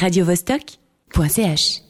radiovostok.ch 0.00 1.85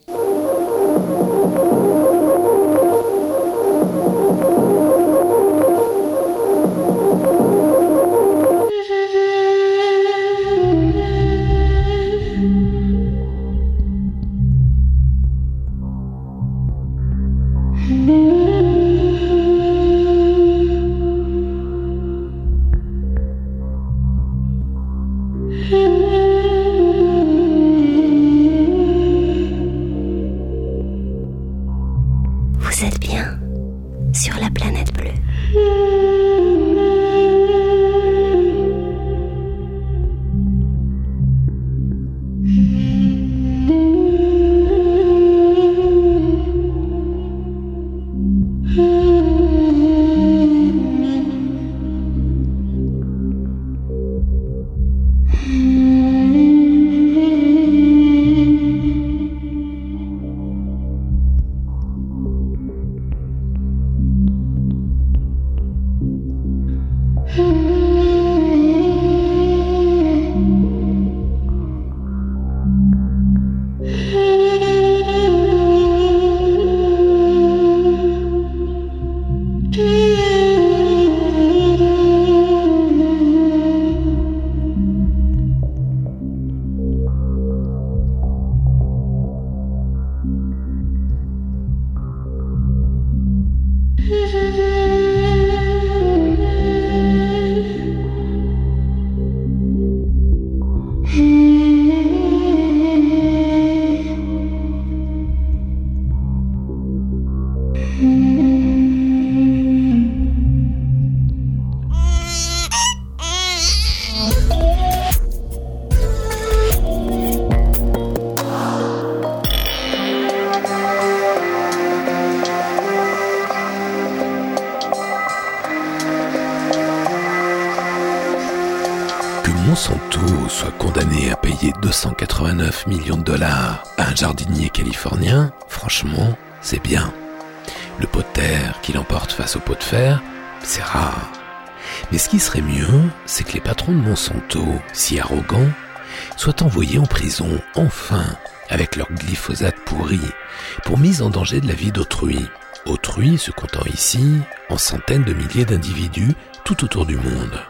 de 151.60 151.68
la 151.68 151.74
vie 151.74 151.92
d'autrui. 151.92 152.44
Autrui 152.86 153.38
se 153.38 153.50
comptant 153.50 153.84
ici 153.92 154.38
en 154.70 154.78
centaines 154.78 155.24
de 155.24 155.32
milliers 155.32 155.64
d'individus 155.64 156.34
tout 156.64 156.84
autour 156.84 157.06
du 157.06 157.16
monde. 157.16 157.60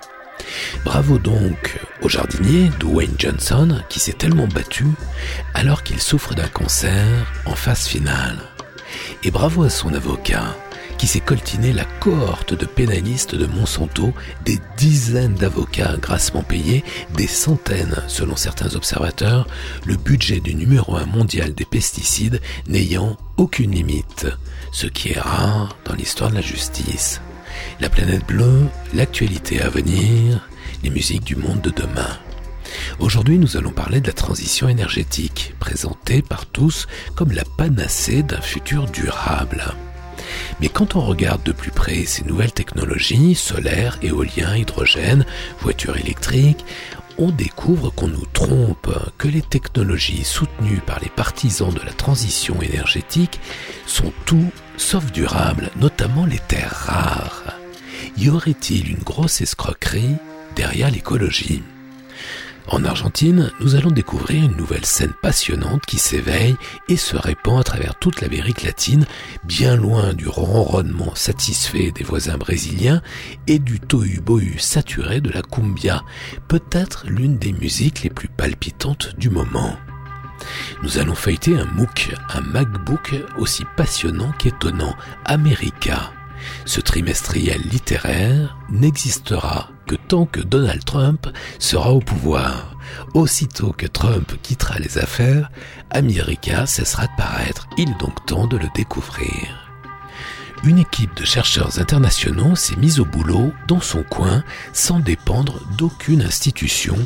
Bravo 0.84 1.18
donc 1.18 1.78
au 2.02 2.08
jardinier 2.08 2.70
Dwayne 2.78 3.14
Johnson 3.18 3.80
qui 3.88 3.98
s'est 3.98 4.12
tellement 4.12 4.46
battu 4.46 4.86
alors 5.54 5.82
qu'il 5.82 6.00
souffre 6.00 6.34
d'un 6.34 6.48
cancer 6.48 7.04
en 7.46 7.54
phase 7.54 7.86
finale. 7.86 8.38
Et 9.22 9.30
bravo 9.30 9.64
à 9.64 9.70
son 9.70 9.94
avocat 9.94 10.54
qui 10.98 11.06
s'est 11.06 11.20
coltiné 11.20 11.72
la 11.72 11.84
cohorte 11.84 12.54
de 12.54 12.66
pénalistes 12.66 13.34
de 13.34 13.46
Monsanto, 13.46 14.12
des 14.44 14.58
dizaines 14.76 15.34
d'avocats 15.34 15.96
grassement 16.00 16.42
payés, 16.42 16.84
des 17.14 17.26
centaines 17.26 17.96
selon 18.08 18.36
certains 18.36 18.74
observateurs, 18.74 19.46
le 19.84 19.96
budget 19.96 20.40
du 20.40 20.54
numéro 20.54 20.96
un 20.96 21.06
mondial 21.06 21.54
des 21.54 21.64
pesticides 21.64 22.40
n'ayant 22.66 23.16
aucune 23.36 23.72
limite, 23.72 24.26
ce 24.72 24.86
qui 24.86 25.12
est 25.12 25.20
rare 25.20 25.76
dans 25.84 25.94
l'histoire 25.94 26.30
de 26.30 26.36
la 26.36 26.40
justice. 26.40 27.20
La 27.80 27.88
planète 27.88 28.26
bleue, 28.26 28.66
l'actualité 28.94 29.60
à 29.60 29.68
venir, 29.68 30.48
les 30.82 30.90
musiques 30.90 31.24
du 31.24 31.36
monde 31.36 31.60
de 31.60 31.70
demain. 31.70 32.18
Aujourd'hui, 32.98 33.38
nous 33.38 33.56
allons 33.56 33.70
parler 33.70 34.00
de 34.00 34.06
la 34.06 34.12
transition 34.12 34.68
énergétique, 34.68 35.54
présentée 35.58 36.22
par 36.22 36.46
tous 36.46 36.86
comme 37.14 37.32
la 37.32 37.44
panacée 37.56 38.22
d'un 38.22 38.40
futur 38.40 38.86
durable. 38.86 39.64
Mais 40.60 40.68
quand 40.68 40.96
on 40.96 41.00
regarde 41.00 41.42
de 41.42 41.52
plus 41.52 41.70
près 41.70 42.04
ces 42.04 42.24
nouvelles 42.24 42.52
technologies, 42.52 43.34
solaire, 43.34 43.98
éolien, 44.02 44.56
hydrogène, 44.56 45.24
voitures 45.60 45.96
électriques, 45.96 46.64
on 47.18 47.30
découvre 47.30 47.90
qu'on 47.90 48.08
nous 48.08 48.26
trompe, 48.32 48.92
que 49.16 49.28
les 49.28 49.42
technologies 49.42 50.24
soutenues 50.24 50.82
par 50.84 51.00
les 51.00 51.08
partisans 51.08 51.72
de 51.72 51.80
la 51.80 51.92
transition 51.92 52.60
énergétique 52.60 53.40
sont 53.86 54.12
tout 54.26 54.50
sauf 54.76 55.10
durables, 55.12 55.70
notamment 55.76 56.26
les 56.26 56.38
terres 56.38 56.74
rares. 56.86 57.54
Y 58.18 58.28
aurait-il 58.28 58.90
une 58.90 59.02
grosse 59.02 59.40
escroquerie 59.40 60.16
derrière 60.54 60.90
l'écologie? 60.90 61.62
En 62.68 62.84
Argentine, 62.84 63.52
nous 63.60 63.74
allons 63.74 63.90
découvrir 63.90 64.44
une 64.44 64.56
nouvelle 64.56 64.84
scène 64.84 65.12
passionnante 65.22 65.86
qui 65.86 65.98
s'éveille 65.98 66.56
et 66.88 66.96
se 66.96 67.16
répand 67.16 67.60
à 67.60 67.64
travers 67.64 67.94
toute 67.96 68.20
l'Amérique 68.20 68.62
latine, 68.62 69.06
bien 69.44 69.76
loin 69.76 70.12
du 70.14 70.26
ronronnement 70.26 71.14
satisfait 71.14 71.92
des 71.92 72.04
voisins 72.04 72.38
brésiliens 72.38 73.02
et 73.46 73.58
du 73.58 73.78
tohu-bohu 73.78 74.58
saturé 74.58 75.20
de 75.20 75.30
la 75.30 75.42
cumbia, 75.42 76.02
peut-être 76.48 77.04
l'une 77.06 77.38
des 77.38 77.52
musiques 77.52 78.02
les 78.02 78.10
plus 78.10 78.28
palpitantes 78.28 79.16
du 79.16 79.30
moment. 79.30 79.76
Nous 80.82 80.98
allons 80.98 81.14
feuilleter 81.14 81.56
un 81.56 81.66
MOOC, 81.66 82.14
un 82.34 82.40
MacBook 82.40 83.14
aussi 83.38 83.64
passionnant 83.76 84.32
qu'étonnant, 84.38 84.94
America. 85.24 86.12
Ce 86.64 86.80
trimestriel 86.80 87.60
littéraire 87.70 88.56
n'existera 88.70 89.70
que 89.86 89.94
tant 89.94 90.26
que 90.26 90.40
Donald 90.40 90.84
Trump 90.84 91.28
sera 91.58 91.92
au 91.92 92.00
pouvoir. 92.00 92.76
Aussitôt 93.14 93.72
que 93.72 93.86
Trump 93.86 94.32
quittera 94.42 94.78
les 94.78 94.98
affaires, 94.98 95.50
America 95.90 96.66
cessera 96.66 97.06
de 97.06 97.16
paraître. 97.16 97.68
Il 97.76 97.90
est 97.90 98.00
donc 98.00 98.24
temps 98.26 98.46
de 98.46 98.56
le 98.56 98.68
découvrir. 98.74 99.65
Une 100.64 100.78
équipe 100.78 101.14
de 101.16 101.24
chercheurs 101.24 101.78
internationaux 101.78 102.56
s'est 102.56 102.76
mise 102.76 102.98
au 102.98 103.04
boulot 103.04 103.52
dans 103.68 103.80
son 103.80 104.02
coin 104.02 104.42
sans 104.72 104.98
dépendre 104.98 105.60
d'aucune 105.76 106.22
institution 106.22 106.96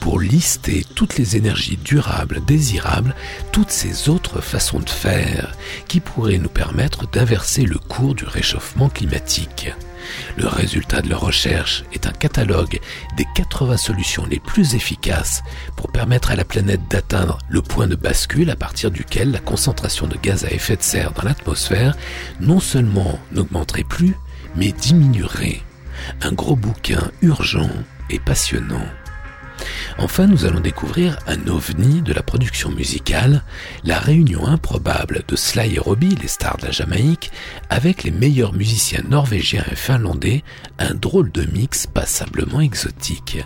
pour 0.00 0.20
lister 0.20 0.84
toutes 0.94 1.16
les 1.16 1.36
énergies 1.36 1.78
durables 1.82 2.44
désirables, 2.44 3.14
toutes 3.52 3.70
ces 3.70 4.08
autres 4.08 4.40
façons 4.40 4.80
de 4.80 4.90
faire 4.90 5.54
qui 5.88 6.00
pourraient 6.00 6.38
nous 6.38 6.48
permettre 6.48 7.08
d'inverser 7.08 7.62
le 7.62 7.78
cours 7.78 8.14
du 8.14 8.24
réchauffement 8.24 8.88
climatique. 8.88 9.72
Le 10.36 10.46
résultat 10.46 11.02
de 11.02 11.08
leur 11.08 11.20
recherche 11.20 11.84
est 11.92 12.06
un 12.06 12.12
catalogue 12.12 12.80
des 13.16 13.26
80 13.34 13.76
solutions 13.76 14.26
les 14.26 14.40
plus 14.40 14.74
efficaces 14.74 15.42
pour 15.76 15.90
permettre 15.90 16.30
à 16.30 16.36
la 16.36 16.44
planète 16.44 16.88
d'atteindre 16.88 17.38
le 17.48 17.62
point 17.62 17.86
de 17.86 17.96
bascule 17.96 18.50
à 18.50 18.56
partir 18.56 18.90
duquel 18.90 19.30
la 19.30 19.38
concentration 19.38 20.06
de 20.06 20.16
gaz 20.16 20.44
à 20.44 20.50
effet 20.50 20.76
de 20.76 20.82
serre 20.82 21.12
dans 21.12 21.22
l'atmosphère 21.22 21.96
non 22.40 22.60
seulement 22.60 23.18
n'augmenterait 23.32 23.84
plus, 23.84 24.14
mais 24.56 24.72
diminuerait. 24.72 25.60
Un 26.22 26.32
gros 26.32 26.56
bouquin 26.56 27.10
urgent 27.22 27.70
et 28.10 28.18
passionnant. 28.18 28.86
Enfin, 29.98 30.26
nous 30.26 30.44
allons 30.44 30.60
découvrir 30.60 31.18
un 31.26 31.46
ovni 31.48 32.02
de 32.02 32.12
la 32.12 32.22
production 32.22 32.70
musicale, 32.70 33.42
la 33.84 33.98
réunion 33.98 34.46
improbable 34.46 35.22
de 35.26 35.36
Sly 35.36 35.76
et 35.76 35.78
Robbie, 35.78 36.16
les 36.20 36.28
stars 36.28 36.58
de 36.58 36.66
la 36.66 36.72
Jamaïque, 36.72 37.30
avec 37.70 38.04
les 38.04 38.10
meilleurs 38.10 38.52
musiciens 38.52 39.02
norvégiens 39.08 39.64
et 39.70 39.76
finlandais, 39.76 40.44
un 40.78 40.94
drôle 40.94 41.32
de 41.32 41.44
mix 41.44 41.86
passablement 41.86 42.60
exotique. 42.60 43.38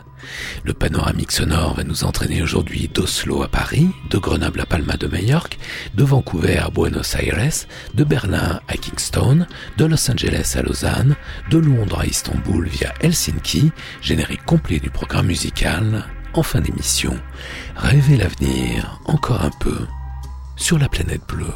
Le 0.64 0.72
panoramique 0.72 1.32
sonore 1.32 1.74
va 1.74 1.84
nous 1.84 2.04
entraîner 2.04 2.42
aujourd'hui 2.42 2.90
d'Oslo 2.92 3.42
à 3.42 3.48
Paris, 3.48 3.88
de 4.10 4.18
Grenoble 4.18 4.60
à 4.60 4.66
Palma 4.66 4.96
de 4.96 5.06
Majorque, 5.06 5.58
de 5.94 6.04
Vancouver 6.04 6.58
à 6.58 6.70
Buenos 6.70 7.14
Aires, 7.14 7.66
de 7.94 8.04
Berlin 8.04 8.60
à 8.68 8.76
Kingston, 8.76 9.46
de 9.76 9.84
Los 9.84 10.10
Angeles 10.10 10.54
à 10.56 10.62
Lausanne, 10.62 11.16
de 11.50 11.58
Londres 11.58 12.00
à 12.00 12.06
Istanbul 12.06 12.68
via 12.68 12.92
Helsinki, 13.00 13.72
générique 14.02 14.44
complet 14.44 14.78
du 14.78 14.90
programme 14.90 15.26
musical, 15.26 16.04
en 16.34 16.42
fin 16.42 16.60
d'émission. 16.60 17.16
Rêver 17.76 18.16
l'avenir 18.16 19.00
encore 19.06 19.44
un 19.44 19.50
peu 19.60 19.86
sur 20.56 20.78
la 20.78 20.88
planète 20.88 21.22
bleue. 21.26 21.54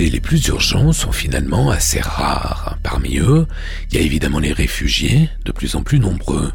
Les 0.00 0.20
plus 0.20 0.46
urgents 0.48 0.92
sont 0.92 1.12
finalement 1.12 1.70
assez 1.70 2.00
rares. 2.00 2.78
Parmi 2.82 3.18
eux, 3.18 3.46
il 3.90 3.96
y 3.96 4.02
a 4.02 4.04
évidemment 4.04 4.40
les 4.40 4.52
réfugiés, 4.52 5.28
de 5.44 5.52
plus 5.52 5.76
en 5.76 5.82
plus 5.82 6.00
nombreux. 6.00 6.52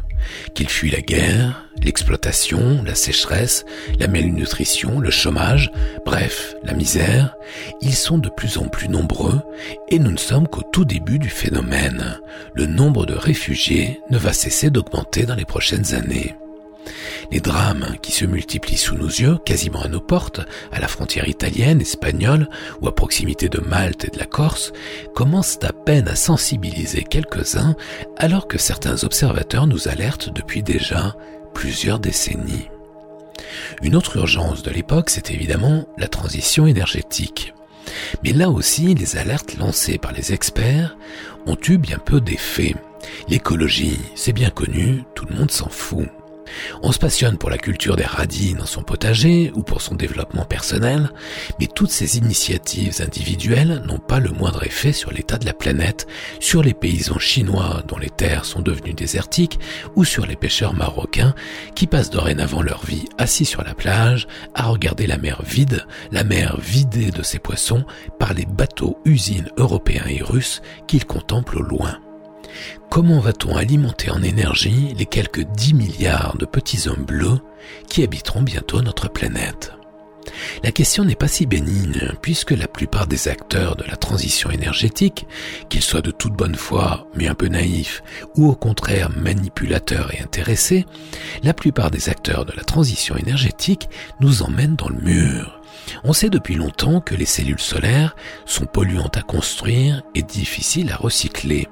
Qu'ils 0.54 0.68
fuient 0.68 0.90
la 0.90 1.00
guerre, 1.00 1.64
l'exploitation, 1.82 2.82
la 2.84 2.94
sécheresse, 2.94 3.64
la 3.98 4.08
malnutrition, 4.08 5.00
le 5.00 5.10
chômage, 5.10 5.70
bref, 6.04 6.54
la 6.62 6.74
misère, 6.74 7.34
ils 7.80 7.94
sont 7.94 8.18
de 8.18 8.28
plus 8.28 8.58
en 8.58 8.68
plus 8.68 8.88
nombreux 8.88 9.40
et 9.88 9.98
nous 9.98 10.10
ne 10.10 10.18
sommes 10.18 10.46
qu'au 10.46 10.62
tout 10.62 10.84
début 10.84 11.18
du 11.18 11.30
phénomène. 11.30 12.18
Le 12.54 12.66
nombre 12.66 13.06
de 13.06 13.14
réfugiés 13.14 14.00
ne 14.10 14.18
va 14.18 14.34
cesser 14.34 14.70
d'augmenter 14.70 15.24
dans 15.24 15.34
les 15.34 15.46
prochaines 15.46 15.94
années. 15.94 16.34
Les 17.30 17.40
drames 17.40 17.96
qui 18.02 18.10
se 18.10 18.24
multiplient 18.24 18.76
sous 18.76 18.96
nos 18.96 19.06
yeux, 19.06 19.38
quasiment 19.44 19.82
à 19.82 19.88
nos 19.88 20.00
portes, 20.00 20.40
à 20.72 20.80
la 20.80 20.88
frontière 20.88 21.28
italienne, 21.28 21.80
espagnole 21.80 22.48
ou 22.80 22.88
à 22.88 22.94
proximité 22.94 23.48
de 23.48 23.60
Malte 23.60 24.04
et 24.04 24.10
de 24.10 24.18
la 24.18 24.26
Corse, 24.26 24.72
commencent 25.14 25.58
à 25.62 25.72
peine 25.72 26.08
à 26.08 26.16
sensibiliser 26.16 27.04
quelques-uns 27.04 27.76
alors 28.16 28.48
que 28.48 28.58
certains 28.58 29.04
observateurs 29.04 29.68
nous 29.68 29.86
alertent 29.86 30.30
depuis 30.32 30.64
déjà 30.64 31.14
plusieurs 31.54 32.00
décennies. 32.00 32.68
Une 33.82 33.94
autre 33.94 34.16
urgence 34.16 34.62
de 34.62 34.70
l'époque, 34.70 35.10
c'est 35.10 35.30
évidemment 35.30 35.86
la 35.98 36.08
transition 36.08 36.66
énergétique. 36.66 37.54
Mais 38.24 38.32
là 38.32 38.50
aussi, 38.50 38.94
les 38.94 39.16
alertes 39.16 39.56
lancées 39.56 39.98
par 39.98 40.12
les 40.12 40.32
experts 40.32 40.96
ont 41.46 41.56
eu 41.68 41.78
bien 41.78 41.98
peu 41.98 42.20
d'effet. 42.20 42.74
L'écologie, 43.28 43.98
c'est 44.14 44.32
bien 44.32 44.50
connu, 44.50 45.04
tout 45.14 45.26
le 45.26 45.36
monde 45.36 45.50
s'en 45.50 45.68
fout. 45.68 46.08
On 46.82 46.92
se 46.92 46.98
passionne 46.98 47.38
pour 47.38 47.50
la 47.50 47.58
culture 47.58 47.96
des 47.96 48.04
radis 48.04 48.54
dans 48.54 48.66
son 48.66 48.82
potager 48.82 49.52
ou 49.54 49.62
pour 49.62 49.82
son 49.82 49.94
développement 49.94 50.44
personnel, 50.44 51.10
mais 51.58 51.66
toutes 51.66 51.90
ces 51.90 52.18
initiatives 52.18 53.00
individuelles 53.00 53.82
n'ont 53.86 53.98
pas 53.98 54.18
le 54.18 54.30
moindre 54.30 54.64
effet 54.64 54.92
sur 54.92 55.12
l'état 55.12 55.38
de 55.38 55.46
la 55.46 55.52
planète, 55.52 56.06
sur 56.40 56.62
les 56.62 56.74
paysans 56.74 57.18
chinois 57.18 57.82
dont 57.86 57.98
les 57.98 58.10
terres 58.10 58.44
sont 58.44 58.60
devenues 58.60 58.94
désertiques 58.94 59.58
ou 59.96 60.04
sur 60.04 60.26
les 60.26 60.36
pêcheurs 60.36 60.74
marocains 60.74 61.34
qui 61.74 61.86
passent 61.86 62.10
dorénavant 62.10 62.62
leur 62.62 62.84
vie 62.84 63.04
assis 63.18 63.44
sur 63.44 63.62
la 63.62 63.74
plage 63.74 64.26
à 64.54 64.66
regarder 64.66 65.06
la 65.06 65.18
mer 65.18 65.42
vide, 65.44 65.86
la 66.12 66.24
mer 66.24 66.58
vidée 66.60 67.10
de 67.10 67.22
ses 67.22 67.38
poissons 67.38 67.84
par 68.18 68.34
les 68.34 68.46
bateaux 68.46 68.98
usines 69.04 69.50
européens 69.56 70.06
et 70.08 70.22
russes 70.22 70.62
qu'ils 70.86 71.06
contemplent 71.06 71.58
au 71.58 71.62
loin. 71.62 71.98
Comment 72.90 73.20
va-t-on 73.20 73.56
alimenter 73.56 74.10
en 74.10 74.22
énergie 74.22 74.94
les 74.98 75.06
quelques 75.06 75.44
10 75.44 75.74
milliards 75.74 76.36
de 76.36 76.46
petits 76.46 76.88
hommes 76.88 77.04
bleus 77.04 77.40
qui 77.88 78.02
habiteront 78.02 78.42
bientôt 78.42 78.82
notre 78.82 79.08
planète? 79.08 79.72
La 80.62 80.72
question 80.72 81.04
n'est 81.04 81.16
pas 81.16 81.28
si 81.28 81.46
bénigne, 81.46 82.12
puisque 82.22 82.50
la 82.50 82.68
plupart 82.68 83.06
des 83.06 83.28
acteurs 83.28 83.76
de 83.76 83.84
la 83.84 83.96
transition 83.96 84.50
énergétique, 84.50 85.26
qu'ils 85.68 85.82
soient 85.82 86.02
de 86.02 86.10
toute 86.10 86.34
bonne 86.34 86.54
foi, 86.54 87.08
mais 87.14 87.28
un 87.28 87.34
peu 87.34 87.48
naïfs, 87.48 88.02
ou 88.36 88.48
au 88.48 88.54
contraire 88.54 89.10
manipulateurs 89.10 90.14
et 90.14 90.20
intéressés, 90.20 90.86
la 91.42 91.54
plupart 91.54 91.90
des 91.90 92.08
acteurs 92.08 92.44
de 92.44 92.52
la 92.56 92.64
transition 92.64 93.16
énergétique 93.16 93.88
nous 94.20 94.42
emmènent 94.42 94.76
dans 94.76 94.88
le 94.88 95.00
mur. 95.00 95.60
On 96.04 96.12
sait 96.12 96.30
depuis 96.30 96.54
longtemps 96.54 97.00
que 97.00 97.14
les 97.14 97.26
cellules 97.26 97.60
solaires 97.60 98.14
sont 98.44 98.66
polluantes 98.66 99.16
à 99.16 99.22
construire 99.22 100.02
et 100.14 100.22
difficiles 100.22 100.92
à 100.92 100.96
recycler. 100.96 101.68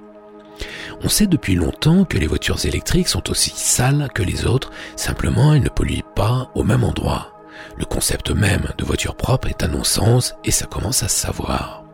On 1.02 1.08
sait 1.08 1.26
depuis 1.26 1.54
longtemps 1.54 2.04
que 2.04 2.18
les 2.18 2.26
voitures 2.26 2.64
électriques 2.64 3.08
sont 3.08 3.30
aussi 3.30 3.50
sales 3.54 4.08
que 4.14 4.22
les 4.22 4.46
autres, 4.46 4.70
simplement 4.96 5.54
elles 5.54 5.62
ne 5.62 5.68
polluent 5.68 6.02
pas 6.14 6.50
au 6.54 6.64
même 6.64 6.84
endroit. 6.84 7.32
Le 7.76 7.84
concept 7.84 8.30
même 8.30 8.68
de 8.76 8.84
voiture 8.84 9.16
propre 9.16 9.48
est 9.48 9.62
un 9.62 9.68
non-sens 9.68 10.34
et 10.44 10.50
ça 10.50 10.66
commence 10.66 11.02
à 11.02 11.08
se 11.08 11.20
savoir. 11.20 11.84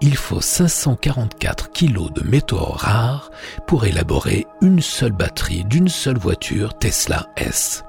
Il 0.00 0.16
faut 0.16 0.40
544 0.40 1.70
kilos 1.72 2.12
de 2.12 2.22
métaux 2.22 2.58
rares 2.58 3.30
pour 3.66 3.86
élaborer 3.86 4.46
une 4.60 4.80
seule 4.80 5.12
batterie 5.12 5.64
d'une 5.64 5.88
seule 5.88 6.18
voiture 6.18 6.78
Tesla 6.78 7.26
S. 7.36 7.84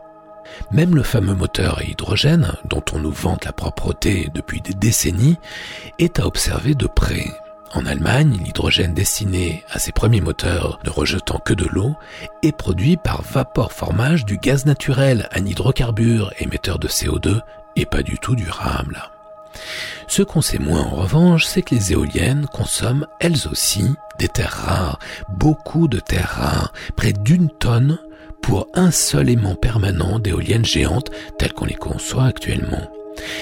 Même 0.71 0.95
le 0.95 1.03
fameux 1.03 1.35
moteur 1.35 1.79
à 1.79 1.83
hydrogène, 1.83 2.53
dont 2.65 2.83
on 2.93 2.99
nous 2.99 3.11
vante 3.11 3.45
la 3.45 3.53
propreté 3.53 4.29
depuis 4.33 4.61
des 4.61 4.73
décennies, 4.73 5.37
est 5.99 6.19
à 6.19 6.25
observer 6.25 6.75
de 6.75 6.87
près. 6.87 7.27
En 7.73 7.85
Allemagne, 7.85 8.39
l'hydrogène 8.43 8.95
destiné 8.95 9.63
à 9.69 9.77
ces 9.77 9.91
premiers 9.91 10.21
moteurs 10.21 10.79
ne 10.83 10.89
rejetant 10.89 11.37
que 11.37 11.53
de 11.53 11.65
l'eau 11.65 11.95
est 12.41 12.55
produit 12.55 12.97
par 12.97 13.21
vapeur 13.21 13.71
formage 13.71 14.25
du 14.25 14.37
gaz 14.37 14.65
naturel, 14.65 15.29
un 15.33 15.45
hydrocarbure 15.45 16.33
émetteur 16.39 16.79
de 16.79 16.87
CO2 16.87 17.41
et 17.75 17.85
pas 17.85 18.01
du 18.01 18.17
tout 18.17 18.35
durable. 18.35 19.03
Ce 20.07 20.23
qu'on 20.23 20.41
sait 20.41 20.57
moins 20.57 20.81
en 20.81 20.95
revanche, 20.95 21.45
c'est 21.45 21.61
que 21.61 21.75
les 21.75 21.93
éoliennes 21.93 22.47
consomment 22.47 23.07
elles 23.19 23.47
aussi 23.51 23.95
des 24.17 24.27
terres 24.27 24.63
rares, 24.65 24.99
beaucoup 25.29 25.87
de 25.87 25.99
terres 25.99 26.37
rares, 26.39 26.73
près 26.95 27.13
d'une 27.13 27.49
tonne 27.49 27.99
pour 28.41 28.67
un 28.73 28.89
seul 28.89 29.29
aimant 29.29 29.55
permanent 29.55 30.17
d'éoliennes 30.17 30.65
géantes 30.65 31.11
telles 31.37 31.53
qu'on 31.53 31.65
les 31.65 31.75
conçoit 31.75 32.25
actuellement. 32.25 32.89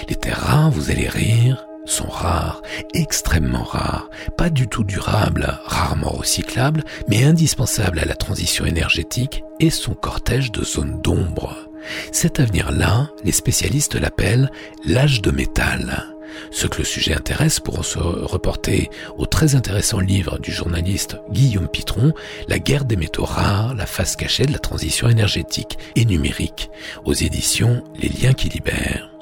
Les 0.10 0.16
terres 0.16 0.42
rares, 0.42 0.72
vous 0.72 0.92
allez 0.92 1.08
rire, 1.08 1.67
sont 1.88 2.08
rares, 2.08 2.62
extrêmement 2.94 3.64
rares, 3.64 4.10
pas 4.38 4.50
du 4.50 4.68
tout 4.68 4.84
durables, 4.84 5.60
rarement 5.66 6.12
recyclables, 6.12 6.84
mais 7.08 7.24
indispensables 7.24 8.00
à 8.00 8.06
la 8.06 8.16
transition 8.16 8.66
énergétique 8.66 9.44
et 9.60 9.70
son 9.70 9.94
cortège 9.94 10.52
de 10.52 10.64
zones 10.64 11.02
d'ombre. 11.02 11.56
Cet 12.12 12.40
avenir-là, 12.40 13.10
les 13.24 13.32
spécialistes 13.32 13.96
l'appellent 13.96 14.52
l'âge 14.86 15.22
de 15.22 15.32
métal. 15.32 16.06
Ce 16.52 16.68
que 16.68 16.80
le 16.80 16.84
sujet 16.84 17.14
intéresse 17.14 17.60
pourront 17.60 17.84
se 17.84 17.98
reporter 17.98 18.90
au 19.18 19.26
très 19.26 19.56
intéressant 19.56 20.00
livre 20.00 20.38
du 20.40 20.52
journaliste 20.52 21.18
Guillaume 21.32 21.68
Pitron, 21.68 22.14
La 22.48 22.60
guerre 22.60 22.86
des 22.86 22.96
métaux 22.96 23.26
rares, 23.26 23.74
la 23.76 23.86
face 23.86 24.16
cachée 24.16 24.46
de 24.46 24.54
la 24.54 24.60
transition 24.60 25.10
énergétique 25.10 25.78
et 25.96 26.06
numérique, 26.06 26.70
aux 27.06 27.14
éditions 27.14 27.84
Les 28.00 28.10
liens 28.10 28.34
qui 28.34 28.50
libèrent. 28.50 29.17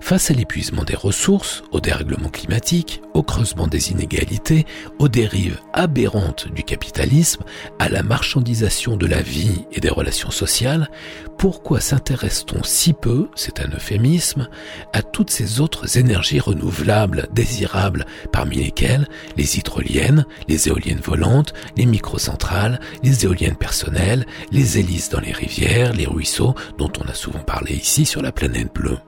Face 0.00 0.30
à 0.30 0.34
l'épuisement 0.34 0.84
des 0.84 0.96
ressources, 0.96 1.62
au 1.72 1.80
dérèglement 1.80 2.28
climatique, 2.28 3.02
au 3.14 3.22
creusement 3.22 3.66
des 3.66 3.90
inégalités, 3.90 4.66
aux 4.98 5.08
dérives 5.08 5.58
aberrantes 5.72 6.48
du 6.52 6.62
capitalisme, 6.62 7.42
à 7.78 7.88
la 7.88 8.02
marchandisation 8.02 8.96
de 8.96 9.06
la 9.06 9.22
vie 9.22 9.64
et 9.72 9.80
des 9.80 9.88
relations 9.88 10.30
sociales, 10.30 10.90
pourquoi 11.38 11.80
s'intéresse-t-on 11.80 12.62
si 12.62 12.92
peu, 12.92 13.28
c'est 13.34 13.60
un 13.60 13.68
euphémisme, 13.68 14.48
à 14.92 15.02
toutes 15.02 15.30
ces 15.30 15.60
autres 15.60 15.98
énergies 15.98 16.40
renouvelables, 16.40 17.28
désirables, 17.32 18.06
parmi 18.32 18.56
lesquelles 18.56 19.08
les 19.36 19.58
hydroliennes, 19.58 20.26
les 20.48 20.68
éoliennes 20.68 21.00
volantes, 21.02 21.52
les 21.76 21.86
microcentrales, 21.86 22.80
les 23.02 23.24
éoliennes 23.24 23.56
personnelles, 23.56 24.26
les 24.50 24.78
hélices 24.78 25.10
dans 25.10 25.20
les 25.20 25.32
rivières, 25.32 25.92
les 25.92 26.06
ruisseaux, 26.06 26.54
dont 26.78 26.92
on 27.00 27.08
a 27.08 27.14
souvent 27.14 27.40
parlé 27.40 27.74
ici 27.74 28.06
sur 28.06 28.22
la 28.22 28.32
planète 28.32 28.72
bleue. 28.74 28.98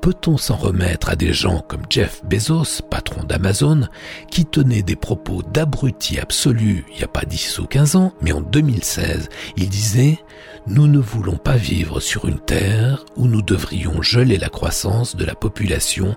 Peut-on 0.00 0.36
s'en 0.36 0.56
remettre 0.56 1.10
à 1.10 1.16
des 1.16 1.32
gens 1.32 1.64
comme 1.66 1.82
Jeff 1.88 2.22
Bezos, 2.24 2.82
patron 2.90 3.24
d'Amazon, 3.24 3.88
qui 4.30 4.44
tenait 4.44 4.82
des 4.82 4.96
propos 4.96 5.42
d'abruti 5.42 6.18
absolu 6.18 6.84
il 6.90 6.98
n'y 6.98 7.04
a 7.04 7.08
pas 7.08 7.24
10 7.24 7.58
ou 7.58 7.66
15 7.66 7.96
ans, 7.96 8.12
mais 8.20 8.32
en 8.32 8.40
2016, 8.40 9.28
il 9.56 9.68
disait 9.68 10.18
Nous 10.66 10.86
ne 10.86 10.98
voulons 10.98 11.36
pas 11.36 11.56
vivre 11.56 12.00
sur 12.00 12.26
une 12.26 12.40
terre 12.40 13.04
où 13.16 13.26
nous 13.26 13.42
devrions 13.42 14.02
geler 14.02 14.38
la 14.38 14.48
croissance 14.48 15.16
de 15.16 15.24
la 15.24 15.34
population 15.34 16.16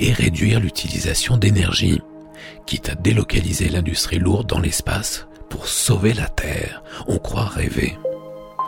et 0.00 0.12
réduire 0.12 0.60
l'utilisation 0.60 1.36
d'énergie, 1.36 2.00
quitte 2.66 2.88
à 2.88 2.94
délocaliser 2.94 3.68
l'industrie 3.68 4.18
lourde 4.18 4.48
dans 4.48 4.60
l'espace 4.60 5.26
pour 5.48 5.68
sauver 5.68 6.14
la 6.14 6.28
Terre. 6.28 6.82
On 7.06 7.18
croit 7.18 7.46
rêver. 7.46 7.96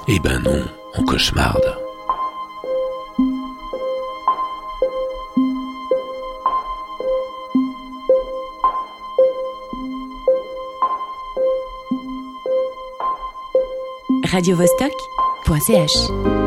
Eh 0.09 0.21
ben 0.21 0.41
non, 0.41 0.62
on 0.97 1.05
cauchemarde. 1.05 1.86
radiovostok.ch 14.33 16.46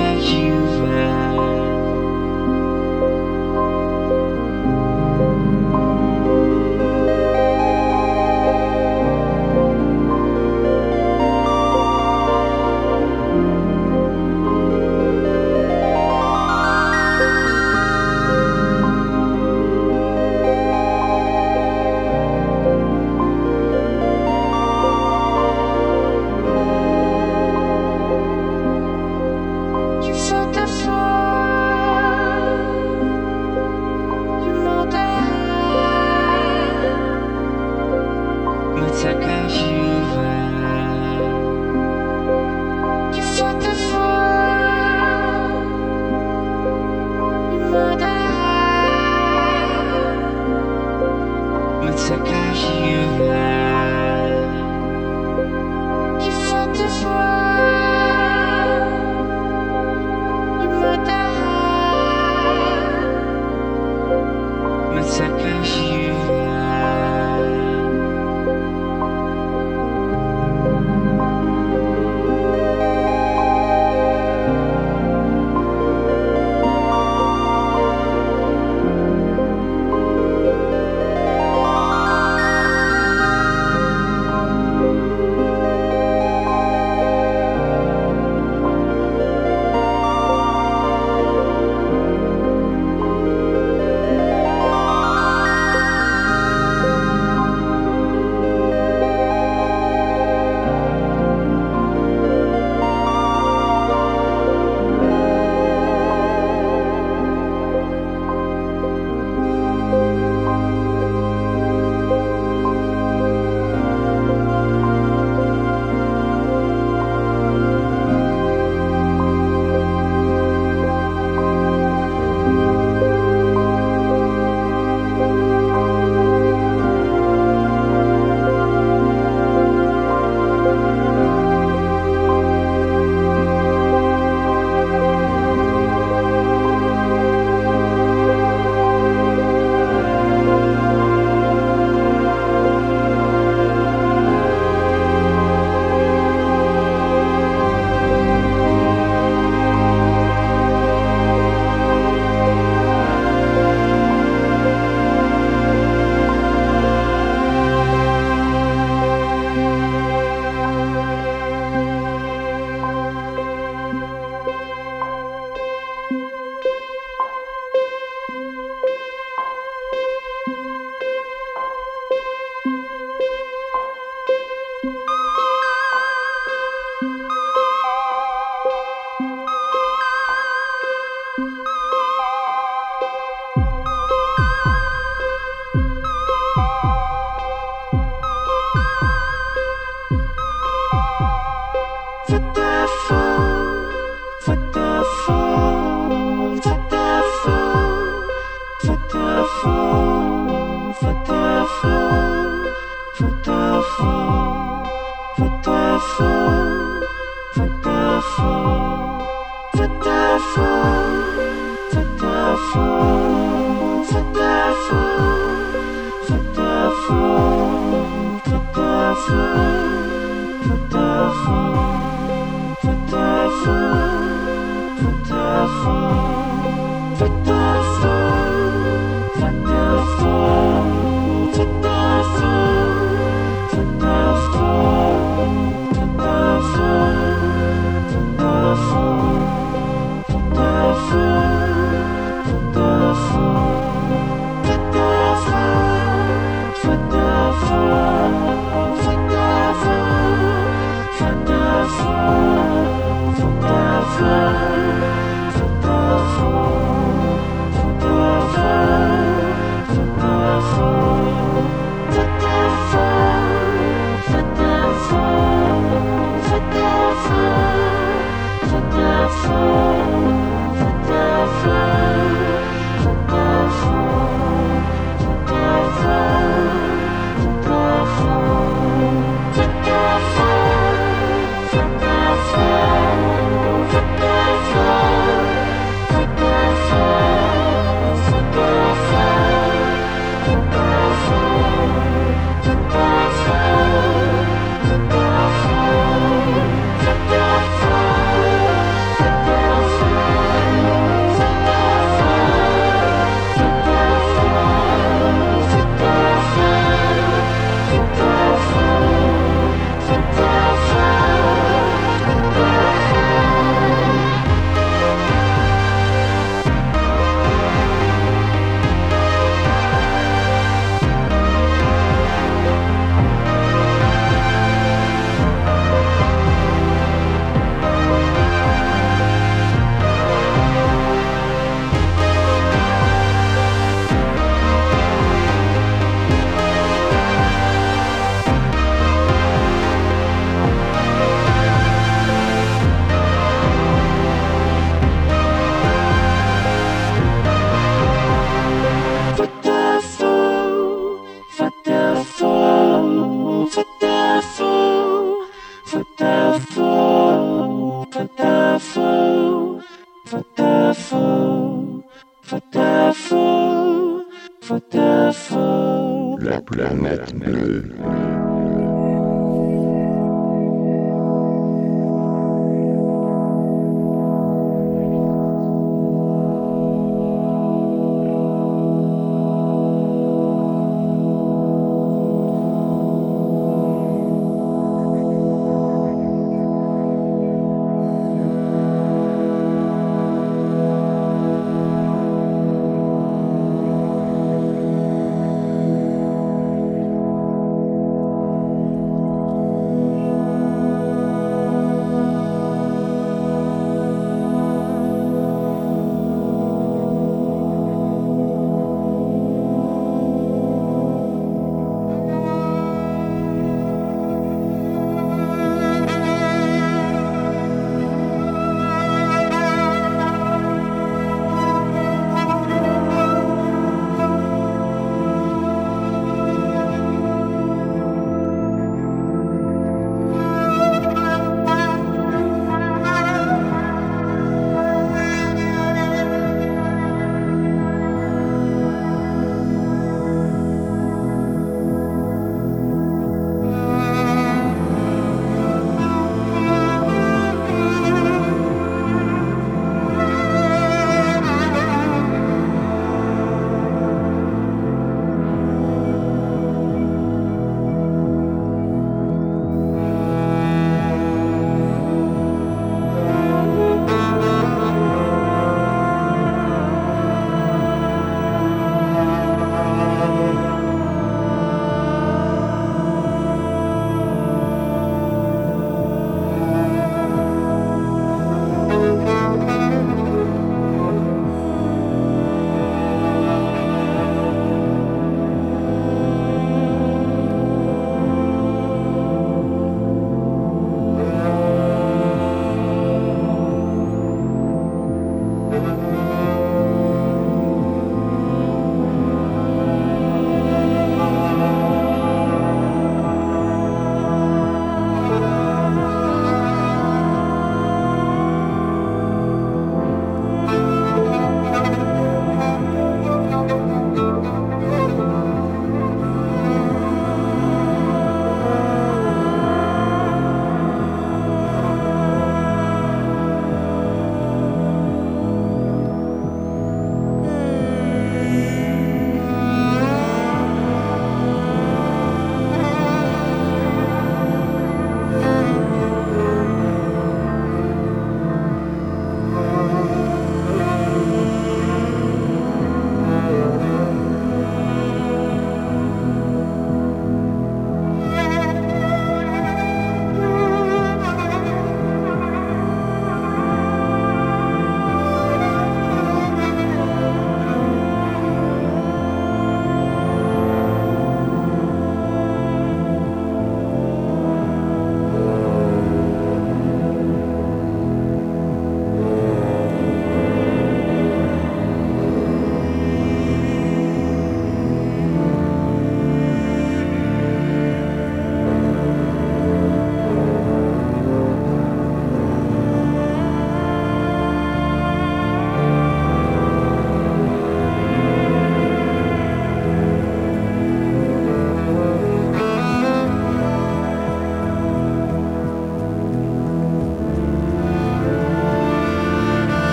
that 0.00 0.22
you 0.22 0.54
found. 0.86 1.69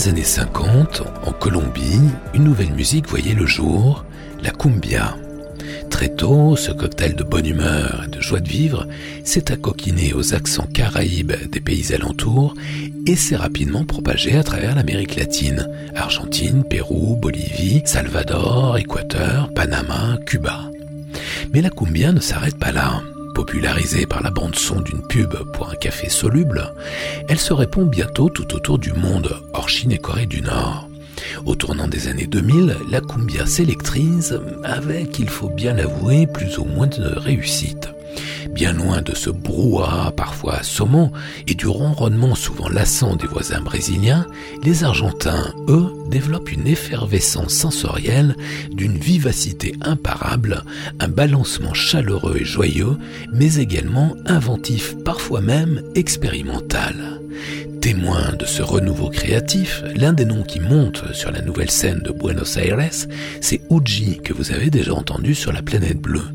Les 0.00 0.08
années 0.08 0.24
50, 0.24 1.02
en 1.26 1.32
Colombie, 1.32 2.00
une 2.32 2.44
nouvelle 2.44 2.72
musique 2.72 3.06
voyait 3.06 3.34
le 3.34 3.44
jour, 3.44 4.06
la 4.42 4.50
cumbia. 4.50 5.14
Très 5.90 6.08
tôt, 6.08 6.56
ce 6.56 6.72
cocktail 6.72 7.14
de 7.14 7.22
bonne 7.22 7.44
humeur 7.44 8.04
et 8.06 8.08
de 8.08 8.18
joie 8.18 8.40
de 8.40 8.48
vivre 8.48 8.86
s'est 9.24 9.52
accoquiné 9.52 10.14
aux 10.14 10.32
accents 10.32 10.68
caraïbes 10.72 11.34
des 11.50 11.60
pays 11.60 11.92
alentours 11.92 12.54
et 13.06 13.14
s'est 13.14 13.36
rapidement 13.36 13.84
propagé 13.84 14.38
à 14.38 14.42
travers 14.42 14.74
l'Amérique 14.74 15.16
latine, 15.16 15.68
Argentine, 15.94 16.64
Pérou, 16.64 17.16
Bolivie, 17.16 17.82
Salvador, 17.84 18.78
Équateur, 18.78 19.52
Panama, 19.52 20.16
Cuba. 20.24 20.62
Mais 21.52 21.60
la 21.60 21.68
cumbia 21.68 22.12
ne 22.12 22.20
s'arrête 22.20 22.58
pas 22.58 22.72
là. 22.72 23.02
Popularisée 23.34 24.06
par 24.06 24.22
la 24.22 24.30
bande-son 24.30 24.80
d'une 24.80 25.06
pub 25.06 25.34
pour 25.52 25.70
un 25.70 25.74
café 25.74 26.08
soluble, 26.08 26.72
elle 27.28 27.38
se 27.38 27.52
répand 27.52 27.88
bientôt 27.88 28.28
tout 28.28 28.54
autour 28.54 28.78
du 28.78 28.92
monde, 28.92 29.30
Chine 29.70 29.92
et 29.92 29.98
Corée 29.98 30.26
du 30.26 30.42
Nord. 30.42 30.88
Au 31.46 31.54
tournant 31.54 31.86
des 31.86 32.08
années 32.08 32.26
2000, 32.26 32.76
la 32.90 33.00
cumbia 33.00 33.46
s'électrise 33.46 34.40
avec, 34.64 35.20
il 35.20 35.28
faut 35.28 35.48
bien 35.48 35.74
l'avouer, 35.74 36.26
plus 36.26 36.58
ou 36.58 36.64
moins 36.64 36.88
de 36.88 37.16
réussite. 37.16 37.88
Bien 38.52 38.72
loin 38.72 39.00
de 39.00 39.14
ce 39.14 39.30
brouhaha 39.30 40.10
parfois 40.10 40.56
assommant 40.56 41.12
et 41.46 41.54
du 41.54 41.68
ronronnement 41.68 42.34
souvent 42.34 42.68
lassant 42.68 43.14
des 43.14 43.28
voisins 43.28 43.60
brésiliens, 43.60 44.26
les 44.64 44.82
Argentins, 44.82 45.54
eux, 45.68 45.86
développent 46.10 46.50
une 46.50 46.66
effervescence 46.66 47.52
sensorielle 47.54 48.34
d'une 48.72 48.98
vivacité 48.98 49.76
imparable, 49.82 50.64
un 50.98 51.08
balancement 51.08 51.74
chaleureux 51.74 52.38
et 52.40 52.44
joyeux, 52.44 52.98
mais 53.32 53.54
également 53.54 54.16
inventif, 54.26 54.96
parfois 55.04 55.40
même 55.40 55.80
expérimental. 55.94 57.20
Témoin 57.80 58.34
de 58.38 58.44
ce 58.44 58.62
renouveau 58.62 59.08
créatif, 59.08 59.82
l'un 59.96 60.12
des 60.12 60.26
noms 60.26 60.42
qui 60.42 60.60
monte 60.60 61.14
sur 61.14 61.30
la 61.30 61.40
nouvelle 61.40 61.70
scène 61.70 62.00
de 62.00 62.12
Buenos 62.12 62.58
Aires, 62.58 62.78
c'est 63.40 63.62
Uji 63.70 64.20
que 64.22 64.34
vous 64.34 64.52
avez 64.52 64.68
déjà 64.68 64.92
entendu 64.92 65.34
sur 65.34 65.50
la 65.50 65.62
planète 65.62 65.98
bleue. 65.98 66.28